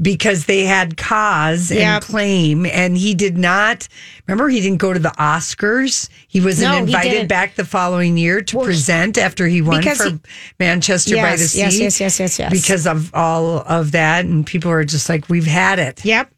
[0.00, 3.88] because they had cause and claim, and he did not.
[4.26, 6.08] Remember, he didn't go to the Oscars.
[6.28, 7.28] He wasn't No, invited didn't.
[7.28, 10.20] back the following year to present after he won for he-
[10.58, 11.58] Manchester by the Sea.
[11.60, 12.52] yes, yes, yes, yes, yes.
[12.52, 16.30] Because of all of that, and people are just like, "We've had it." Yep.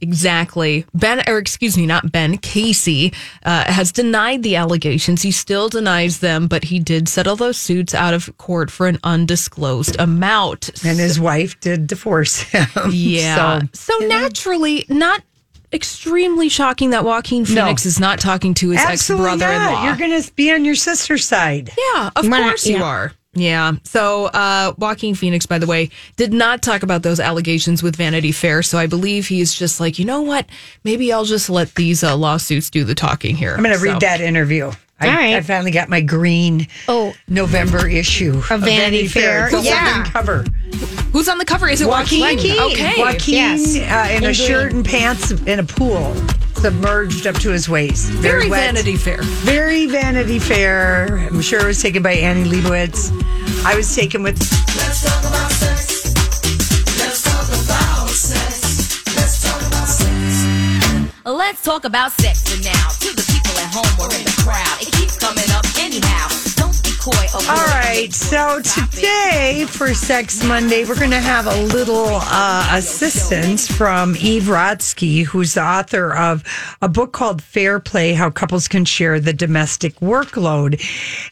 [0.00, 0.84] Exactly.
[0.94, 3.12] Ben, or excuse me, not Ben, Casey
[3.44, 5.22] uh, has denied the allegations.
[5.22, 8.98] He still denies them, but he did settle those suits out of court for an
[9.04, 10.70] undisclosed amount.
[10.84, 12.66] And his wife did divorce him.
[12.90, 13.60] Yeah.
[13.72, 15.22] So, So, naturally, not
[15.72, 19.84] extremely shocking that Joaquin Phoenix is not talking to his ex brother in law.
[19.84, 21.70] You're going to be on your sister's side.
[21.76, 22.48] Yeah, of Why not?
[22.50, 22.82] course you Yeah.
[22.84, 23.12] are.
[23.34, 23.72] Yeah.
[23.84, 28.32] So uh Joaquin Phoenix, by the way, did not talk about those allegations with Vanity
[28.32, 28.62] Fair.
[28.62, 30.46] So I believe he's just like, you know what?
[30.84, 33.54] Maybe I'll just let these uh, lawsuits do the talking here.
[33.54, 34.70] I'm going to So- read that interview.
[35.00, 35.34] I, All right.
[35.34, 37.14] I finally got my green Oh.
[37.28, 39.46] November issue Of Vanity Fair.
[39.46, 39.96] It's a Yeah.
[39.98, 40.44] living cover.
[41.12, 41.68] Who's on the cover?
[41.68, 42.20] Is it Joaquin?
[42.20, 42.58] Joaquin.
[42.60, 42.94] Okay.
[42.98, 43.76] Joaquin Yes.
[43.76, 46.14] uh, in a In shirt and pants in a pool,
[46.64, 48.08] submerged up to his waist.
[48.24, 48.72] Very wet.
[48.72, 49.18] Vanity Fair.
[49.44, 51.18] Very Vanity Fair.
[51.30, 53.12] I'm sure it was taken by Annie Leibovitz.
[53.66, 54.38] I was taken with.
[54.40, 56.14] Let's talk about sex.
[56.98, 59.04] Let's talk about sex.
[59.14, 61.24] Let's talk about sex.
[61.26, 62.88] Let's talk about sex for now.
[62.88, 65.63] To the people at home or in the crowd, it keeps coming up
[67.06, 73.70] All right, so today for Sex Monday, we're going to have a little uh, assistance
[73.70, 76.42] from Eve Rodsky, who's the author of
[76.80, 80.82] a book called Fair Play How Couples Can Share the Domestic Workload.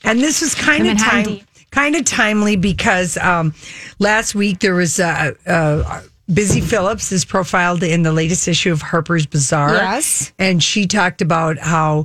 [0.04, 1.40] And this was kind of time.
[1.70, 3.54] Kind of timely because um,
[3.98, 8.82] last week there was a, uh, Busy Phillips is profiled in the latest issue of
[8.82, 9.74] Harper's Bazaar.
[9.76, 10.34] Yes.
[10.38, 12.04] And she talked about how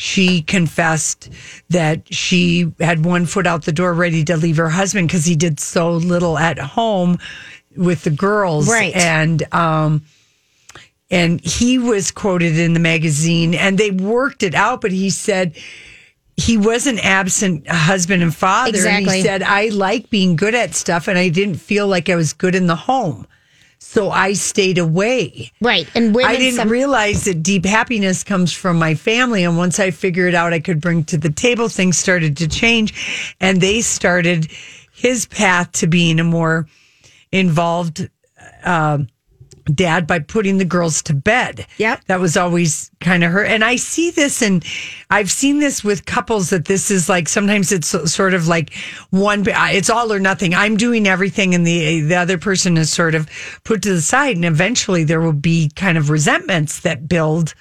[0.00, 1.28] she confessed
[1.68, 5.36] that she had one foot out the door ready to leave her husband because he
[5.36, 7.18] did so little at home
[7.76, 8.66] with the girls.
[8.66, 8.96] Right.
[8.96, 10.02] And, um,
[11.10, 15.54] and he was quoted in the magazine and they worked it out, but he said,
[16.34, 18.68] he was an absent husband and father.
[18.68, 19.16] And Exactly.
[19.18, 22.32] he said, I like being good at stuff and I didn't feel like I was
[22.32, 23.26] good in the home.
[23.82, 25.50] So I stayed away.
[25.60, 25.88] Right.
[25.94, 29.42] And I didn't some- realize that deep happiness comes from my family.
[29.42, 33.34] And once I figured out I could bring to the table, things started to change.
[33.40, 34.48] And they started
[34.92, 36.68] his path to being a more
[37.32, 38.08] involved
[38.62, 38.98] uh,
[39.64, 41.66] dad by putting the girls to bed.
[41.78, 42.04] Yep.
[42.06, 43.44] That was always kind of her.
[43.44, 44.64] And I see this and
[45.10, 48.74] I've seen this with couples that this is like sometimes it's sort of like
[49.10, 50.54] one it's all or nothing.
[50.54, 53.28] I'm doing everything and the the other person is sort of
[53.64, 57.54] put to the side and eventually there will be kind of resentments that build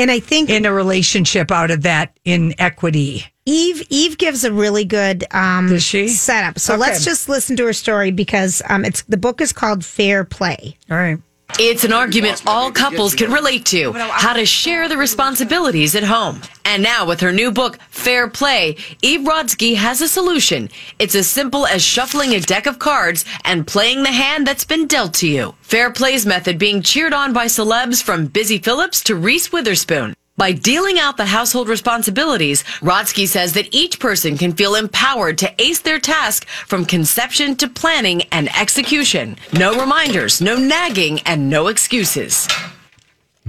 [0.00, 3.24] and I think in a relationship out of that inequity.
[3.46, 6.08] Eve Eve gives a really good um Does she?
[6.08, 6.58] setup.
[6.58, 6.80] So Okay.
[6.80, 10.76] let's just listen to her story because um it's the book is called Fair Play.
[10.90, 11.18] All right.
[11.60, 16.40] It's an argument all couples can relate to how to share the responsibilities at home.
[16.64, 20.68] And now, with her new book, Fair Play, Eve Rodsky has a solution.
[21.00, 24.86] It's as simple as shuffling a deck of cards and playing the hand that's been
[24.86, 25.54] dealt to you.
[25.62, 30.14] Fair Play's method being cheered on by celebs from Busy Phillips to Reese Witherspoon.
[30.38, 35.52] By dealing out the household responsibilities, Rodsky says that each person can feel empowered to
[35.60, 39.36] ace their task from conception to planning and execution.
[39.52, 42.46] No reminders, no nagging, and no excuses.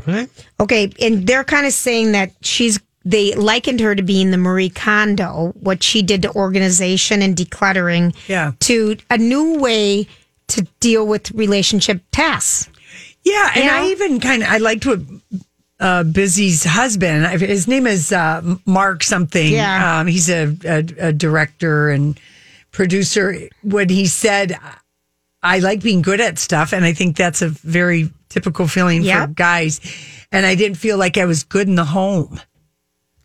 [0.07, 0.29] Right.
[0.59, 4.69] Okay, and they're kind of saying that she's they likened her to being the Marie
[4.69, 8.51] Kondo, what she did to organization and decluttering, Yeah.
[8.61, 10.07] to a new way
[10.49, 12.67] to deal with relationship tasks.
[13.23, 14.99] Yeah, and You I even kind of I liked what
[15.79, 17.25] uh, Busy's husband.
[17.41, 19.53] His name is uh, Mark something.
[19.53, 19.99] Yeah.
[19.99, 22.19] um, he's a, a, a director and
[22.71, 23.35] producer.
[23.63, 24.57] When he said,
[25.41, 29.27] "I like being good at stuff," and I think that's a very typical feeling for
[29.27, 29.79] guys.
[30.31, 32.39] And I didn't feel like I was good in the home.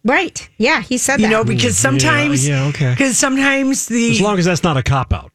[0.04, 0.48] Right.
[0.58, 1.30] Yeah, he said You that.
[1.32, 2.90] You know, because Yeah, sometimes, yeah, okay.
[2.90, 5.32] because sometimes the As long as that's not a cop out.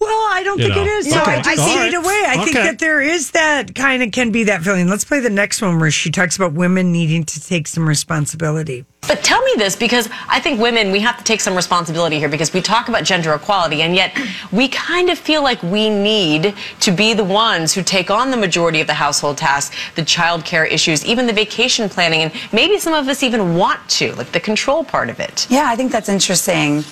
[0.00, 0.82] Well, I don't You think know.
[0.82, 1.10] it is.
[1.10, 1.32] So Okay.
[1.38, 1.88] I just All see right.
[1.92, 2.22] it away.
[2.28, 4.86] I think that there is that kind of can be that feeling.
[4.88, 8.84] Let's play the next one where she talks about women needing to take some responsibility.
[9.08, 12.28] But tell me this because I think women, we have to take some responsibility here
[12.28, 14.16] because we talk about gender equality and yet
[14.52, 18.36] we kind of feel like we need to be the ones who take on the
[18.36, 22.78] majority of the household tasks, the child care issues, even the vacation planning, and maybe
[22.78, 25.46] some of us even want to, like the control part of it.
[25.50, 26.84] Yeah, I think that's interesting.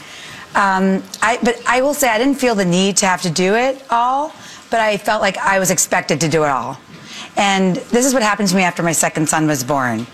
[0.57, 3.55] Um, I, but I will say I didn't feel the need to have to do
[3.57, 4.33] it all,
[4.71, 6.81] but I felt like I was expected to do it all.
[7.37, 10.07] And this is what happened to me after my second son was born.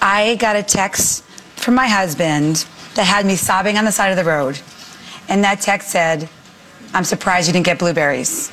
[0.00, 1.24] I got a text
[1.56, 4.60] from my husband that had me sobbing on the side of the road.
[5.28, 6.28] And that text said,
[6.94, 8.52] I'm surprised you didn't get blueberries.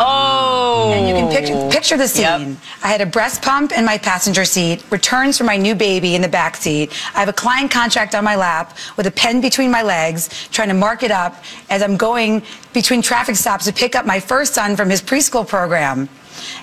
[0.00, 0.92] Oh.
[0.94, 1.70] And you can picture, oh.
[1.70, 2.56] picture the scene.
[2.84, 6.22] I had a breast pump in my passenger seat, returns for my new baby in
[6.22, 6.92] the back seat.
[7.14, 10.68] I have a client contract on my lap with a pen between my legs, trying
[10.68, 14.54] to mark it up as I'm going between traffic stops to pick up my first
[14.54, 16.08] son from his preschool program.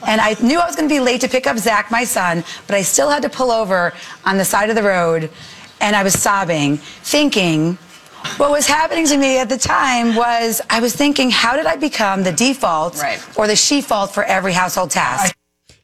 [0.07, 2.43] And I knew I was going to be late to pick up Zach, my son,
[2.67, 3.93] but I still had to pull over
[4.23, 5.29] on the side of the road.
[5.81, 7.77] And I was sobbing, thinking,
[8.37, 11.75] what was happening to me at the time was I was thinking, how did I
[11.75, 13.01] become the default
[13.37, 15.35] or the she fault for every household task?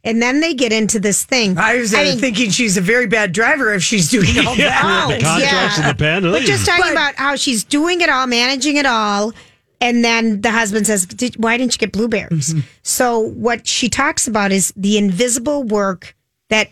[0.04, 1.58] And then they get into this thing.
[1.60, 4.69] I was I mean- thinking she's a very bad driver if she's doing all Yeah,
[4.82, 5.08] that.
[5.08, 6.23] with the contracts and the pen.
[6.23, 9.32] But just talking But- about how she's doing it all, managing it all,
[9.80, 12.60] and then the husband says, Did, "Why didn't you get blueberries?" Mm-hmm.
[12.84, 16.15] So what she talks about is the invisible work
[16.49, 16.69] that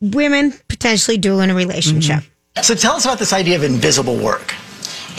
[0.00, 2.24] women potentially do in a relationship.
[2.62, 4.54] So tell us about this idea of invisible work.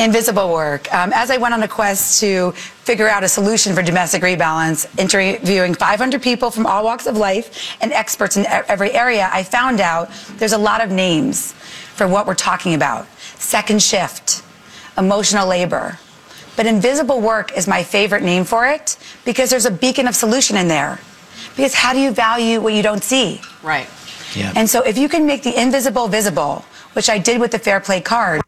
[0.02, 0.92] Invisible work.
[0.92, 4.88] Um, as I went on a quest to figure out a solution for domestic rebalance,
[4.98, 9.80] interviewing 500 people from all walks of life and experts in every area, I found
[9.80, 11.52] out there's a lot of names
[11.94, 13.06] for what we're talking about.
[13.38, 14.44] Second shift,
[14.98, 16.00] emotional labor.
[16.56, 20.58] But invisible work is my favorite name for it because there's a beacon of solution
[20.58, 21.00] in there.
[21.56, 23.40] Because how do you value what you don't see?
[23.62, 23.88] Right.
[24.36, 24.52] Yeah.
[24.56, 27.80] And so if you can make the invisible visible, which I did with the fair
[27.80, 28.42] play card,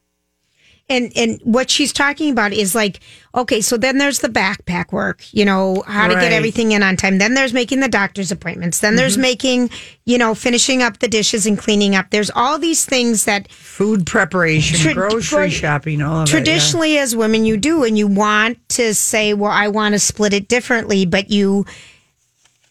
[0.89, 2.99] And and what she's talking about is like,
[3.33, 6.21] okay, so then there's the backpack work, you know, how to Right.
[6.23, 7.19] get everything in on time.
[7.19, 8.79] Then there's making the doctor's appointments.
[8.81, 9.21] Then there's Mhm.
[9.21, 9.69] making,
[10.05, 12.07] you know, finishing up the dishes and cleaning up.
[12.11, 17.15] There's all these things that food preparation, Tra- grocery tra- shopping, all of traditionally as
[17.15, 21.05] women you do and you want to say well i want to split it differently
[21.05, 21.65] but you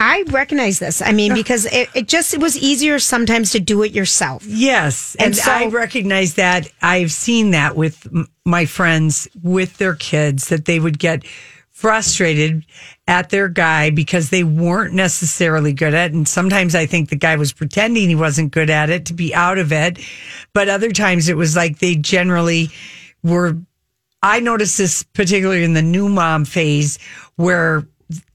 [0.02, 1.34] i recognize this i mean oh.
[1.34, 5.36] because it, it just it was easier sometimes to do it yourself Yes, and, And
[5.36, 6.68] so- I recognize that.
[6.82, 11.24] I've seen that with m- my friends with their kids that they would get
[11.70, 12.64] frustrated
[13.08, 16.14] at their guy because they weren't necessarily good at it.
[16.14, 19.34] And sometimes I think the guy was pretending he wasn't good at it to be
[19.34, 19.98] out of it.
[20.52, 22.70] But other times it was like they generally
[23.22, 23.56] were
[24.22, 26.98] I noticed this particularly in the new mom phase
[27.36, 27.88] where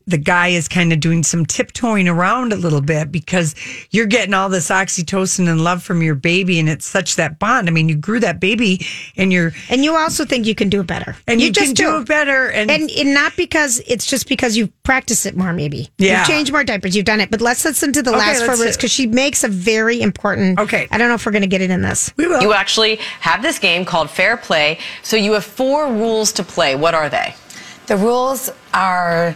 [0.10, 3.54] the guy is kind of doing some tiptoeing around a little bit because
[3.92, 7.68] you're getting all this oxytocin and love from your baby and it's such that bond.
[7.68, 8.86] I mean, you grew that baby
[9.18, 11.64] and you're and you also think you can do it better and you, You can
[11.66, 11.98] just do do.
[11.98, 15.90] it better and, and, and not because it's just because you practice it more maybe
[15.98, 16.20] Yeah.
[16.20, 18.48] you've changed more diapers you've done it but let's listen to the Okay, last four
[18.48, 21.42] let's- words because she makes a very important okay i don't know if we're going
[21.42, 24.80] to get it in this we will You actually have this game called Fair Play.
[25.04, 26.76] So you have four rules to play.
[26.78, 27.36] What are they?
[27.88, 29.36] The rules are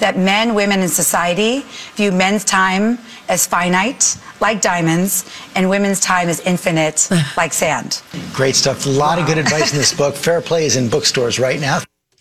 [0.00, 6.28] that men, women, and society view men's time as finite, like diamonds, and women's time
[6.28, 8.02] as infinite, like sand.
[8.32, 8.86] Great stuff.
[8.86, 10.14] A lot of good advice in this book.
[10.14, 11.80] Fair Play is in bookstores right now.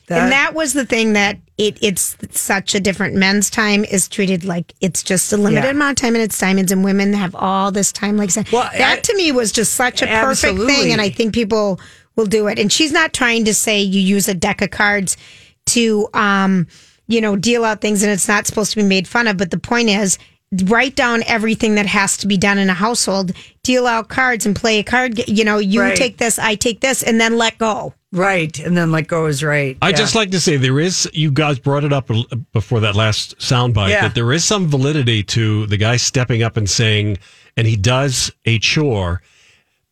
[0.09, 4.43] and that was the thing that it, it's such a different men's time is treated
[4.43, 5.71] like it's just a limited Yeah.
[5.71, 9.03] amount of time and it's diamonds and women have all this time like that that
[9.05, 11.79] to me was just such a perfect thing and i think people
[12.17, 15.15] will do it and she's not trying to say you use a deck of cards
[15.67, 16.67] to um
[17.07, 19.51] you know deal out things and it's not supposed to be made fun of but
[19.51, 20.17] the point is
[20.65, 23.31] write down everything that has to be done in a household
[23.63, 25.95] deal out cards and play a card ga- you know you Right.
[25.95, 29.43] take this i take this and then let go right and then let go is
[29.43, 29.75] right.
[29.81, 29.95] I Yeah.
[29.95, 31.09] just like to say there is.
[31.13, 32.11] You guys brought it up
[32.51, 34.03] before that last soundbite Yeah.
[34.03, 37.17] that there is some validity to the guy stepping up and saying,
[37.57, 39.23] and he does a chore,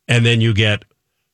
[0.07, 0.85] and then you get,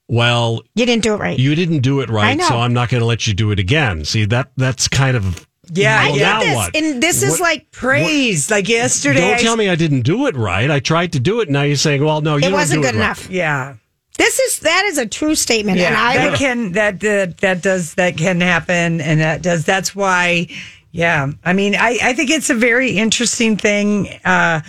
[0.07, 3.01] well, you didn't do it right you didn't do it right, so I'm not going
[3.01, 4.05] to let you do it again.
[4.05, 6.75] See that that's kind of Yeah, Well, I now get this, what?
[6.75, 8.49] and this is What- like praise.
[8.49, 10.69] Like yesterday, Don't I- tell me I didn't do it right.
[10.71, 11.49] I tried to do it.
[11.49, 13.05] Now you're saying, well, no, you It don't wasn't do good it right.
[13.05, 13.29] enough.
[13.29, 13.73] Yeah.
[14.17, 17.61] This is that is a true statement, Yeah, and I that can that that that
[17.61, 19.63] does that can happen, and that does.
[19.65, 20.47] That's why.
[20.91, 24.61] Yeah, I mean, I I think it's a very interesting thing uh,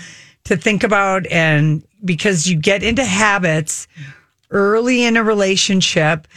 [0.45, 3.89] to think about, and because you get into habits
[4.51, 6.29] early in a relationship.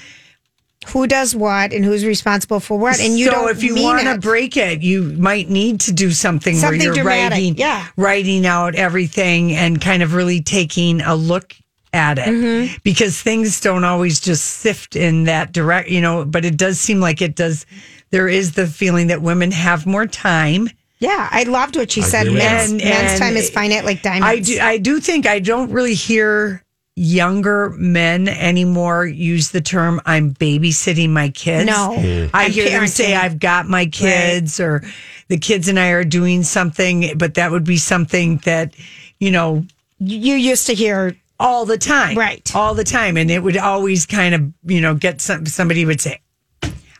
[0.87, 3.49] Who does what and who's responsible for what, and you so don't.
[3.51, 6.85] if you mean want to break it, you might need to do something, Something where
[6.87, 7.87] you're dramatic, writing, yeah.
[7.97, 11.55] writing out everything and kind of really taking a look
[11.93, 12.75] at it Mm-hmm.
[12.83, 16.25] because things don't always just sift in that direct, you know.
[16.25, 17.65] But it does seem like it does.
[18.11, 20.67] There is the feeling that women have more time.
[20.99, 22.21] Yeah, I loved what she I said.
[22.27, 24.25] agree with Men's, men's time is finite like diamonds.
[24.25, 26.63] I do, I do think I don't really hear
[26.95, 31.95] younger men anymore use the term "I'm babysitting my kids." No.
[31.97, 32.29] Mm.
[32.33, 34.83] I I'm hear them say "I've got my kids" or
[35.27, 38.73] the kids and I are doing something, but that would be something that
[39.19, 39.65] you know
[39.99, 42.55] you used to hear all the time, right?
[42.55, 46.01] All the time, and it would always kind of you know get some somebody would
[46.01, 46.19] say.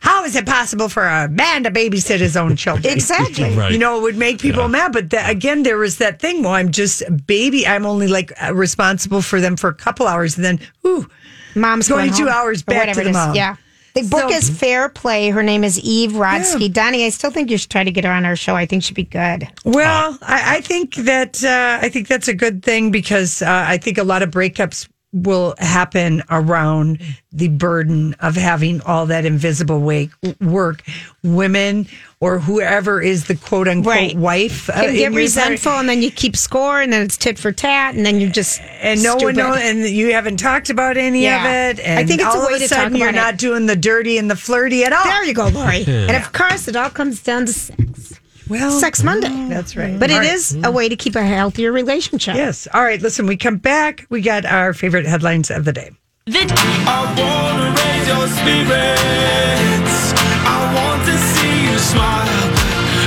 [0.02, 2.92] How is it possible for a man to babysit his own children?
[2.92, 3.54] Exactly.
[3.56, 3.70] Right.
[3.70, 4.92] You know, it would make people mad.
[4.92, 6.42] But that, again, there was that thing.
[6.42, 7.66] Well, I'm just baby.
[7.66, 11.08] I'm only like uh, responsible for them for a couple hours, and then, ooh,
[11.54, 13.36] mom's going, going two hours back to the mom.
[13.36, 13.56] Yeah.
[13.94, 15.28] The book So- is Fair Play.
[15.30, 16.72] Her name is Eve Rodsky.
[16.72, 18.56] Donnie, I still think you should try to get her on our show.
[18.56, 19.46] I think she'd be good.
[19.64, 23.76] Well, I, I think that uh, I think that's a good thing because uh, I
[23.76, 26.98] think a lot of breakups will happen around
[27.32, 30.10] the burden of having all that invisible wake,
[30.40, 30.82] work.
[31.22, 31.86] Women
[32.20, 36.10] or whoever is the quote unquote wife uh, Can in get resentful, and then you
[36.10, 39.34] keep score, and then it's tit for tat, and then you just and no one
[39.36, 41.44] knows, and you haven't talked about any Yeah.
[41.70, 41.84] of it.
[41.84, 43.22] And I think it's a all way of to a talk sudden you're about it.
[43.32, 45.04] not doing the dirty and the flirty at all.
[45.04, 45.84] There you go, Lori.
[45.86, 48.18] And of course, it all comes down to sex.
[48.52, 49.48] Well, Sex Monday.
[49.48, 49.98] That's right.
[49.98, 50.32] But All it right.
[50.34, 52.34] is a way to keep a healthier relationship.
[52.36, 52.68] Yes.
[52.74, 53.00] All right.
[53.00, 54.04] Listen, we come back.
[54.10, 55.90] We got our favorite headlines of the day.
[56.28, 60.12] I wanna raise your spirits.
[60.44, 62.26] I want to see you smile.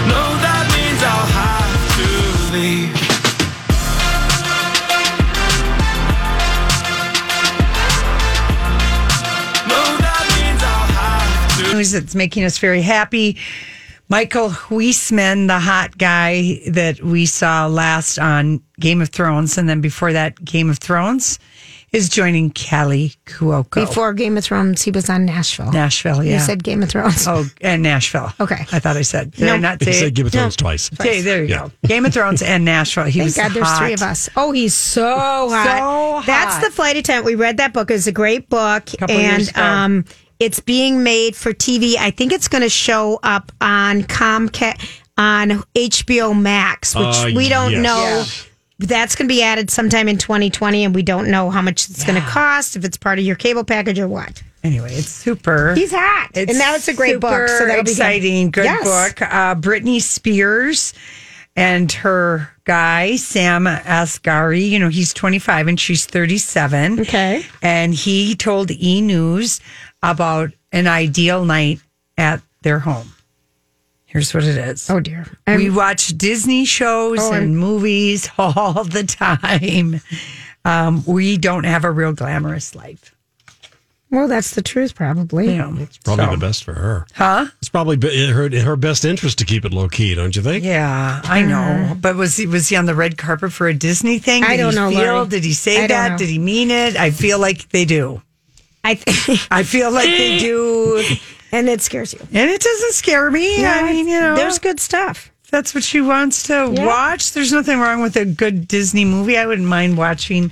[0.09, 2.07] No, that means I'll have to
[2.57, 2.91] leave.
[9.67, 11.73] No, that means I'll have to.
[11.75, 13.37] news that's making us very happy.
[14.07, 19.81] Michael Huisman, the hot guy that we saw last on Game of Thrones, and then
[19.81, 21.39] before that, Game of Thrones,
[21.91, 23.73] is joining Kelly Cuoco.
[23.73, 25.71] Before Game of Thrones, he was on Nashville.
[25.71, 26.33] Nashville, yeah.
[26.33, 27.25] You said Game of Thrones.
[27.27, 28.31] Oh, and Nashville.
[28.39, 28.65] Okay.
[28.71, 29.31] I thought I said.
[29.31, 29.57] Did I No.
[29.61, 30.13] not He say said it?
[30.13, 30.91] Game of Thrones twice.
[30.99, 31.59] Okay, there you Yeah.
[31.61, 31.71] go.
[31.87, 33.05] Game of Thrones and Nashville.
[33.05, 33.79] He Thank was God there's hot.
[33.79, 34.29] three of us.
[34.35, 35.15] Oh, he's so
[35.49, 36.21] hot.
[36.21, 37.25] So That's the flight attendant.
[37.25, 37.89] We read that book.
[37.89, 38.85] It's a great book.
[38.99, 39.61] Couple years and ago.
[39.63, 40.05] um
[40.39, 41.95] it's being made for TV.
[41.97, 47.71] I think it's gonna show up on Comcast on HBO Max, which Uh, we don't
[47.71, 47.81] yes.
[47.83, 48.23] know.
[48.25, 48.25] Yeah.
[48.87, 52.03] That's going to be added sometime in 2020, and we don't know how much it's
[52.03, 54.43] going to cost, if it's part of your cable package or what.
[54.65, 55.73] Anyway, it's super.
[55.75, 56.31] He's hot.
[56.33, 57.47] It's and now it's a great book.
[57.47, 57.91] So super that'll be good.
[57.93, 58.51] exciting.
[58.51, 58.83] Good Yes.
[58.83, 59.21] book.
[59.21, 60.93] Uh, Britney Spears
[61.55, 66.99] and her guy, Sam Asghari, you know, he's 25 and she's 37.
[66.99, 67.45] Okay.
[67.61, 68.99] And he told E!
[68.99, 69.61] News
[70.11, 71.79] about an ideal night
[72.17, 73.11] at their home.
[74.05, 74.89] Here's what it is.
[74.89, 75.25] Oh, dear.
[75.45, 80.01] we watch Disney shows Oh, and I'm- movies all the time.
[80.63, 83.13] Um, we don't have a real glamorous life.
[84.11, 85.47] Well, that's the truth, probably.
[85.55, 85.73] Yeah.
[85.79, 87.05] It's probably So- the best for her.
[87.13, 87.47] Huh?
[87.59, 90.33] It's probably be- in her, in her best interest to keep it low key, don't
[90.35, 90.63] you think?
[90.63, 91.97] Yeah, I know.
[91.99, 94.43] But was he was he on the red carpet for a Disney thing?
[94.43, 95.27] Did I don't he know, Feel, Lori.
[95.27, 96.17] Did he say I that?
[96.19, 96.95] Did he mean it?
[96.95, 98.21] I feel like they do.
[98.85, 101.03] I th- I feel like they do,
[101.51, 102.19] and it scares you.
[102.31, 103.59] and it doesn't scare me.
[103.61, 105.31] Yeah, I mean, you know, there's good stuff.
[105.43, 106.85] if that's what she wants to Yeah.
[106.85, 107.33] watch.
[107.33, 109.37] There's nothing wrong with a good Disney movie.
[109.37, 110.51] I wouldn't mind watching,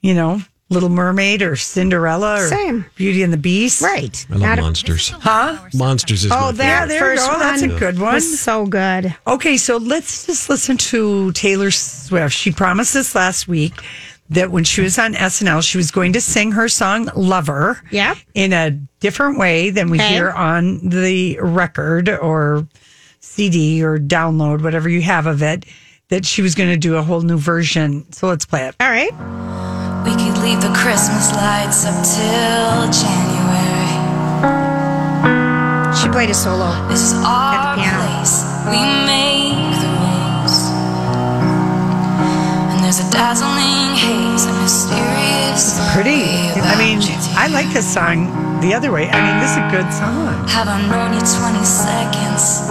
[0.00, 0.40] you know,
[0.70, 2.86] Little Mermaid or Cinderella or Same.
[2.96, 3.82] Beauty and the Beast.
[3.82, 4.24] Right.
[4.30, 5.10] I love Not a- monsters.
[5.10, 5.58] Huh?
[5.74, 6.56] Monsters is oh, my Oh, favorite.
[6.58, 7.38] that there you first go.
[7.38, 8.14] That's a one good one.
[8.14, 9.14] was so good.
[9.26, 12.34] Okay, so let's just listen to Taylor Swift.
[12.34, 13.74] She promised us last week
[14.30, 18.14] that when she was on SNL, she was going to sing her song Lover Yeah.
[18.34, 18.70] in a
[19.00, 20.08] different way than we Okay.
[20.08, 22.66] hear on the record or
[23.20, 25.64] CD or download, whatever you have of it,
[26.08, 28.04] that she was going to do a whole new version.
[28.12, 28.74] So let's play it.
[28.80, 29.12] All right.
[30.04, 33.52] We could leave the Christmas lights up till January.
[36.00, 36.72] She played a solo.
[36.88, 38.42] This is our place.
[38.66, 40.70] We make the rules.
[42.72, 43.61] And there's a dazzling haze, a mysterious.
[45.92, 46.24] Pretty.
[46.64, 46.98] I mean,
[47.36, 49.08] I like this song the other way.
[49.10, 50.48] I mean, this is a good song.
[50.48, 52.64] Haven't known you 20 seconds,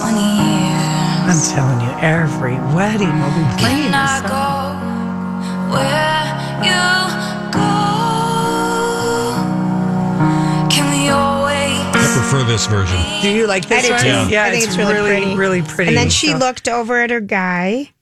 [0.00, 0.94] 20 years.
[1.28, 4.80] I'm telling you, every wedding will be playing this song.
[5.70, 6.72] where you
[7.52, 7.64] go?
[12.14, 12.96] Prefer this version.
[13.22, 14.30] Do you like this I one?
[14.30, 15.36] Yeah, I think it's, really, really pretty.
[15.36, 15.88] really pretty.
[15.88, 17.93] And then she looked over at her guy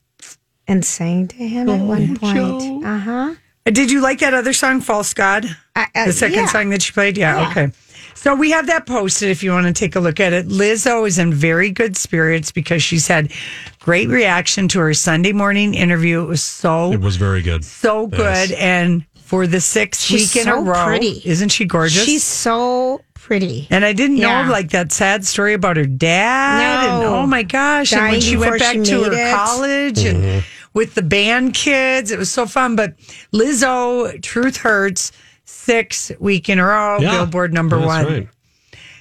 [0.69, 2.85] and sang to him at one point.
[2.85, 3.35] Uh huh.
[3.65, 5.45] Did you like that other song, False God?
[5.77, 6.47] uh, the second yeah.
[6.47, 7.17] song that she played?
[7.17, 7.51] Yeah, Yeah.
[7.51, 7.73] okay.
[8.15, 10.47] So we have that posted if you want to take a look at it.
[10.47, 13.33] Lizzo is in very good spirits because she's had
[13.81, 16.23] great reaction to her Sunday morning interview.
[16.23, 17.65] It was so It was very good.
[17.65, 18.51] so good.
[18.51, 18.53] Yes.
[18.53, 21.21] And for the sixth She's week in a row, pretty.
[21.25, 22.05] isn't she gorgeous?
[22.05, 23.67] She's so pretty.
[23.71, 24.43] and I didn't Yeah.
[24.47, 26.85] know like that sad story about her dad.
[26.89, 27.17] And No.
[27.17, 27.93] oh my gosh.
[27.93, 29.35] and Dying when she went back she to her it.
[29.35, 30.39] college and mm-hmm.
[30.75, 32.77] with the band kids, it was so fun.
[32.77, 32.97] But
[33.33, 35.13] Lizzo, Truth Hurts,
[35.45, 38.07] six week in a row, Yeah, Billboard number that's one.
[38.07, 38.29] right.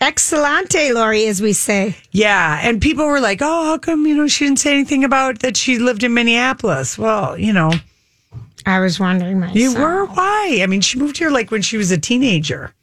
[0.02, 1.96] Excellente, Lori, as we say.
[2.12, 2.60] Yeah.
[2.64, 5.56] And people were like, oh, how come, you know, she didn't say anything about that
[5.56, 6.98] she lived in Minneapolis?
[6.98, 7.72] Well, you know,
[8.66, 9.58] I was wondering myself.
[9.58, 10.06] you were.
[10.06, 10.60] Why?
[10.64, 12.74] I mean, she moved here like when she was a teenager.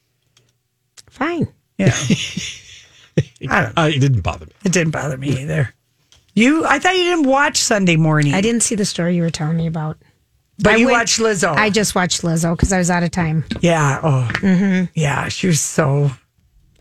[1.19, 1.49] Fine.
[1.79, 1.95] Yeah.
[3.51, 3.83] I don't know.
[3.83, 4.53] Uh, it didn't bother me.
[4.64, 5.75] It didn't bother me either.
[6.35, 8.33] You, I thought you didn't watch Sunday morning.
[8.35, 9.99] I didn't see the story you were telling me about.
[10.61, 11.55] But I you went- watched Lizzo.
[11.55, 13.45] I just watched Lizzo because I was out of time.
[13.61, 14.01] yeah.
[14.03, 14.85] Oh, Mm-hmm.
[14.95, 15.29] yeah.
[15.29, 16.11] She was so.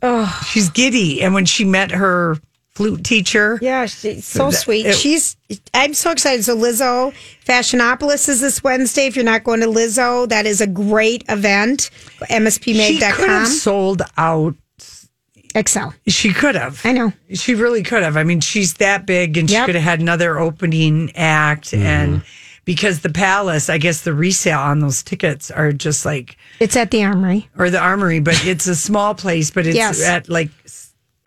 [0.03, 2.37] Oh, She's giddy, and when she met her
[2.77, 4.85] flute teacher, yeah, she's so sweet.
[4.85, 5.35] it- She's.
[5.73, 6.43] I'm so excited.
[6.45, 7.13] So Lizzo,
[7.45, 9.07] Fashionopolis is this Wednesday.
[9.07, 11.89] If you're not going to Lizzo, that is a great event.
[11.91, 13.45] she could have MSPmag.com.
[13.47, 14.55] sold out.
[15.55, 15.93] Xcel.
[16.07, 16.81] She could have.
[16.85, 17.13] I know.
[17.33, 18.15] She really could have.
[18.15, 21.83] I mean, she's that big, and she could have had another opening act, Mm-hmm.
[21.85, 22.21] and
[22.65, 26.91] because the Palace, I guess the resale on those tickets are just like It's at
[26.91, 27.49] the Armory.
[27.57, 30.03] or the Armory, but it's a small place, but it's Yes.
[30.03, 30.49] at like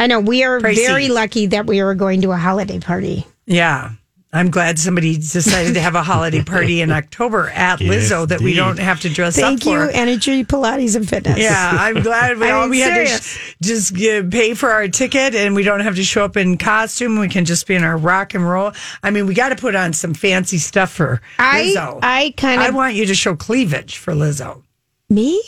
[0.01, 0.19] I know.
[0.19, 0.75] We are Pricey.
[0.87, 3.27] very lucky that we are going to a holiday party.
[3.47, 3.93] Yeah.
[4.33, 8.41] I'm glad somebody decided to have a holiday party in October at Yes, Lizzo that
[8.41, 9.79] we don't have to dress Thank up for.
[9.87, 10.01] Thank you.
[10.01, 11.37] Energy Pilates and Fitness.
[11.37, 14.71] Yeah, I'm glad we I all mean, we had to sh- just uh, pay for
[14.71, 17.19] our ticket and we don't have to show up in costume.
[17.19, 18.71] We can just be in our rock and roll.
[19.03, 21.99] I mean, we got to put on some fancy stuff for I Lizzo.
[22.01, 24.63] I kind of I want you to show cleavage for Lizzo.
[25.09, 25.43] me.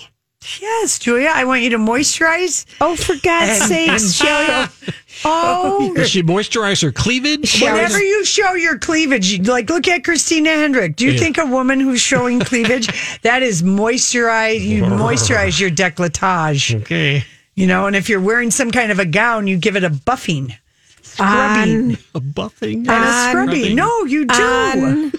[0.61, 2.65] Yes, Julia, I want you to moisturize.
[2.81, 4.73] Oh, for God's And- sake, and Sheila.
[5.25, 7.61] Oh, Does she moisturize her cleavage?
[7.61, 10.97] Whenever you show your cleavage, you- like look at Christina Hendrick.
[10.97, 11.21] Do you Yeah.
[11.21, 14.61] think a woman who's showing cleavage that is moisturize?
[14.63, 16.81] You moisturize your décolletage.
[16.81, 17.25] Okay.
[17.55, 19.91] You know, and if you're wearing some kind of a gown, you give it a
[19.91, 20.57] buffing,
[21.03, 22.89] scrubbing, A buffing?
[22.89, 23.77] and a scrubbing.
[23.77, 24.43] No, you do.
[24.43, 25.13] On.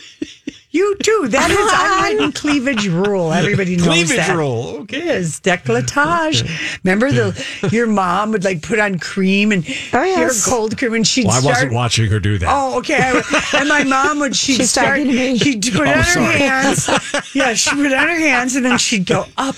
[0.74, 1.28] You do.
[1.28, 3.32] That is unwritten cleavage rule.
[3.32, 4.36] Everybody knows Cleavage that.
[4.36, 4.80] rule.
[4.82, 5.08] Okay.
[5.18, 6.44] is décolletage.
[6.84, 9.70] Remember the your mom would like put on cream and Oh,
[10.02, 10.46] hair yes.
[10.46, 11.56] cold cream, and she'd Well, I start.
[11.56, 12.50] wasn't watching her do that.
[12.52, 13.22] Oh, okay.
[13.56, 15.00] and my mom would she'd She's start.
[15.02, 15.38] me.
[15.38, 16.90] She'd put Oh, it on her hands.
[17.36, 19.56] Yeah, she'd put on her hands, and then she'd go up,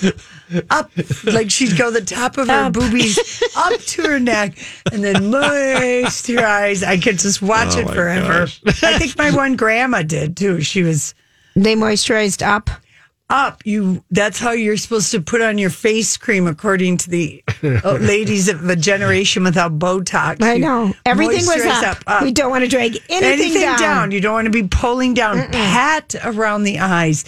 [0.69, 0.91] up,
[1.23, 2.73] like she'd go the top of her Up.
[2.73, 3.17] boobies
[3.55, 4.57] up to her neck,
[4.91, 6.83] and then moisturize.
[6.83, 8.39] I could just watch Oh, it forever.
[8.45, 8.61] gosh.
[8.83, 10.61] I think my one grandma did too.
[10.61, 11.13] She was
[11.55, 12.69] They moisturized up.
[13.29, 13.61] up.
[13.65, 14.03] You.
[14.11, 18.47] That's how you're supposed to put on your face cream, according to the uh, ladies
[18.49, 20.43] of the generation without Botox.
[20.43, 20.93] I know.
[21.05, 22.21] Everything was moisturize up.
[22.21, 24.11] We don't want to drag anything, down.
[24.11, 25.47] You don't want to be pulling down.
[25.49, 27.25] Pat around the eyes.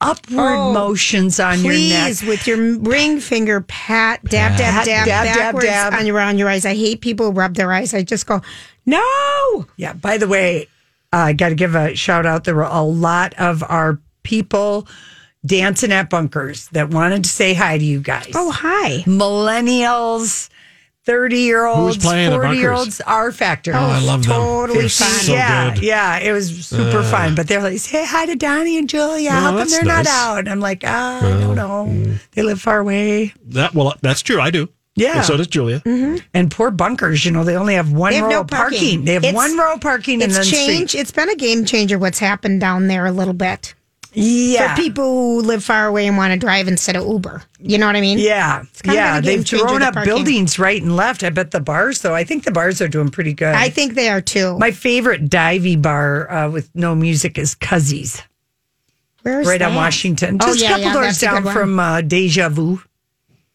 [0.00, 2.06] Upward Oh, motions on your neck.
[2.06, 5.92] Please, with your ring finger, pat, dab, dab, Pat, dab, dab, dab, backwards dab.
[5.94, 6.64] on your around your eyes.
[6.64, 7.92] I hate people who rub their eyes.
[7.94, 8.40] I just go,
[8.86, 9.66] no.
[9.76, 9.94] Yeah.
[9.94, 10.68] By the way,
[11.12, 12.44] uh, I got to give a shout out.
[12.44, 14.86] There were a lot of our people
[15.44, 18.30] dancing at bunkers that wanted to say hi to you guys.
[18.34, 18.98] Oh, hi.
[19.06, 20.48] millennials,
[21.08, 22.86] 30 year olds, Who's playing at 40 year Bunkers?
[22.86, 23.72] olds, our factor.
[23.74, 24.32] Oh, I love them.
[24.34, 25.08] Totally fun.
[25.08, 25.82] so yeah, good.
[25.82, 27.10] yeah, it was super Uh.
[27.10, 27.34] fun.
[27.34, 29.30] But they're like, say hi to Donnie and Julia.
[29.30, 30.40] How come that's they're not out?
[30.40, 32.18] And I'm like, ah, I don't know.
[32.32, 33.32] They live far away.
[33.46, 34.38] That well, that's true.
[34.38, 34.68] I do.
[34.96, 35.18] Yeah.
[35.18, 35.80] And so does Julia.
[36.34, 38.78] And poor bunkers, you know, they only have one have row no of parking.
[38.78, 39.04] parking.
[39.06, 40.90] They have It's- one row of parking and It's then changed.
[40.90, 41.00] street.
[41.00, 43.74] It's been a game changer what's happened down there a little bit.
[44.20, 44.74] Yeah.
[44.74, 47.42] For people who live far away and want to drive instead of Uber.
[47.60, 48.18] You know what I mean?
[48.18, 50.12] Yeah, yeah, been a game they've thrown up parking.
[50.14, 51.22] buildings right and left.
[51.22, 53.54] I bet the bars, though, I think the bars are doing pretty good.
[53.54, 54.58] I think they are too.
[54.58, 58.22] My favorite divey bar uh, with no music is Cuzzies,
[59.22, 59.76] Where's right on that?
[59.76, 62.48] Washington, Oh, just yeah, a couple yeah, doors that's a good down from uh, Deja
[62.48, 62.80] Vu.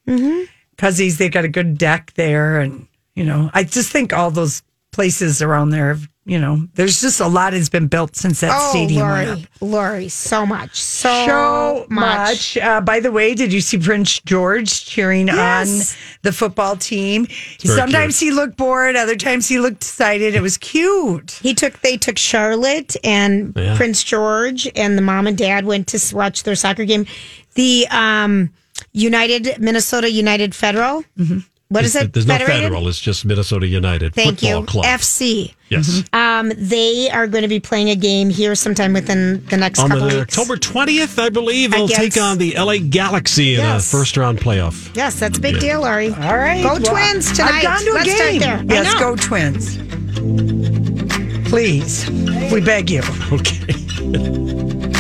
[0.08, 0.44] Mm-hmm.
[0.78, 4.64] Cuzzies, they got a good deck there, and you know, I just think all those
[4.92, 8.52] places around there, have, you know, there's just a lot has been built since that
[8.54, 9.40] oh, stadium went up.
[9.60, 12.56] Lori, Lori, so much, so, so much.
[12.56, 12.58] much.
[12.58, 15.94] Uh, by the way, did you see Prince George cheering Yes.
[15.94, 17.26] on the football team?
[17.62, 20.34] very Sometimes he looked bored, other times he looked excited.
[20.34, 21.32] It was cute.
[21.42, 23.76] He took they took Charlotte and Yeah.
[23.76, 27.06] Prince George and the mom and dad went to watch their soccer game.
[27.56, 28.50] The um,
[28.94, 31.04] United Minnesota United Federal
[31.74, 32.14] What is it?
[32.14, 32.88] There's no federal.
[32.88, 34.66] It's just Minnesota United Thank Football you.
[34.68, 34.86] Club.
[34.86, 35.54] FC.
[35.70, 36.04] Yes.
[36.14, 39.90] Um, they are going to be playing a game here sometime within the next on
[39.90, 40.38] couple the weeks.
[40.38, 43.88] October 20th, I believe, they'll Against- take on the LA Galaxy in Yes.
[43.92, 44.96] a first round playoff.
[44.96, 45.60] Yes, that's a big Yeah.
[45.62, 46.10] deal, Laurie.
[46.14, 46.62] All right.
[46.62, 47.56] Go Well, Twins tonight.
[47.56, 48.40] I've gone to a Let's game.
[48.42, 48.78] start there.
[48.78, 49.00] I Yes, know.
[49.00, 49.78] go Twins.
[51.50, 52.08] Please,
[52.52, 53.02] we beg you.
[53.32, 54.93] Okay.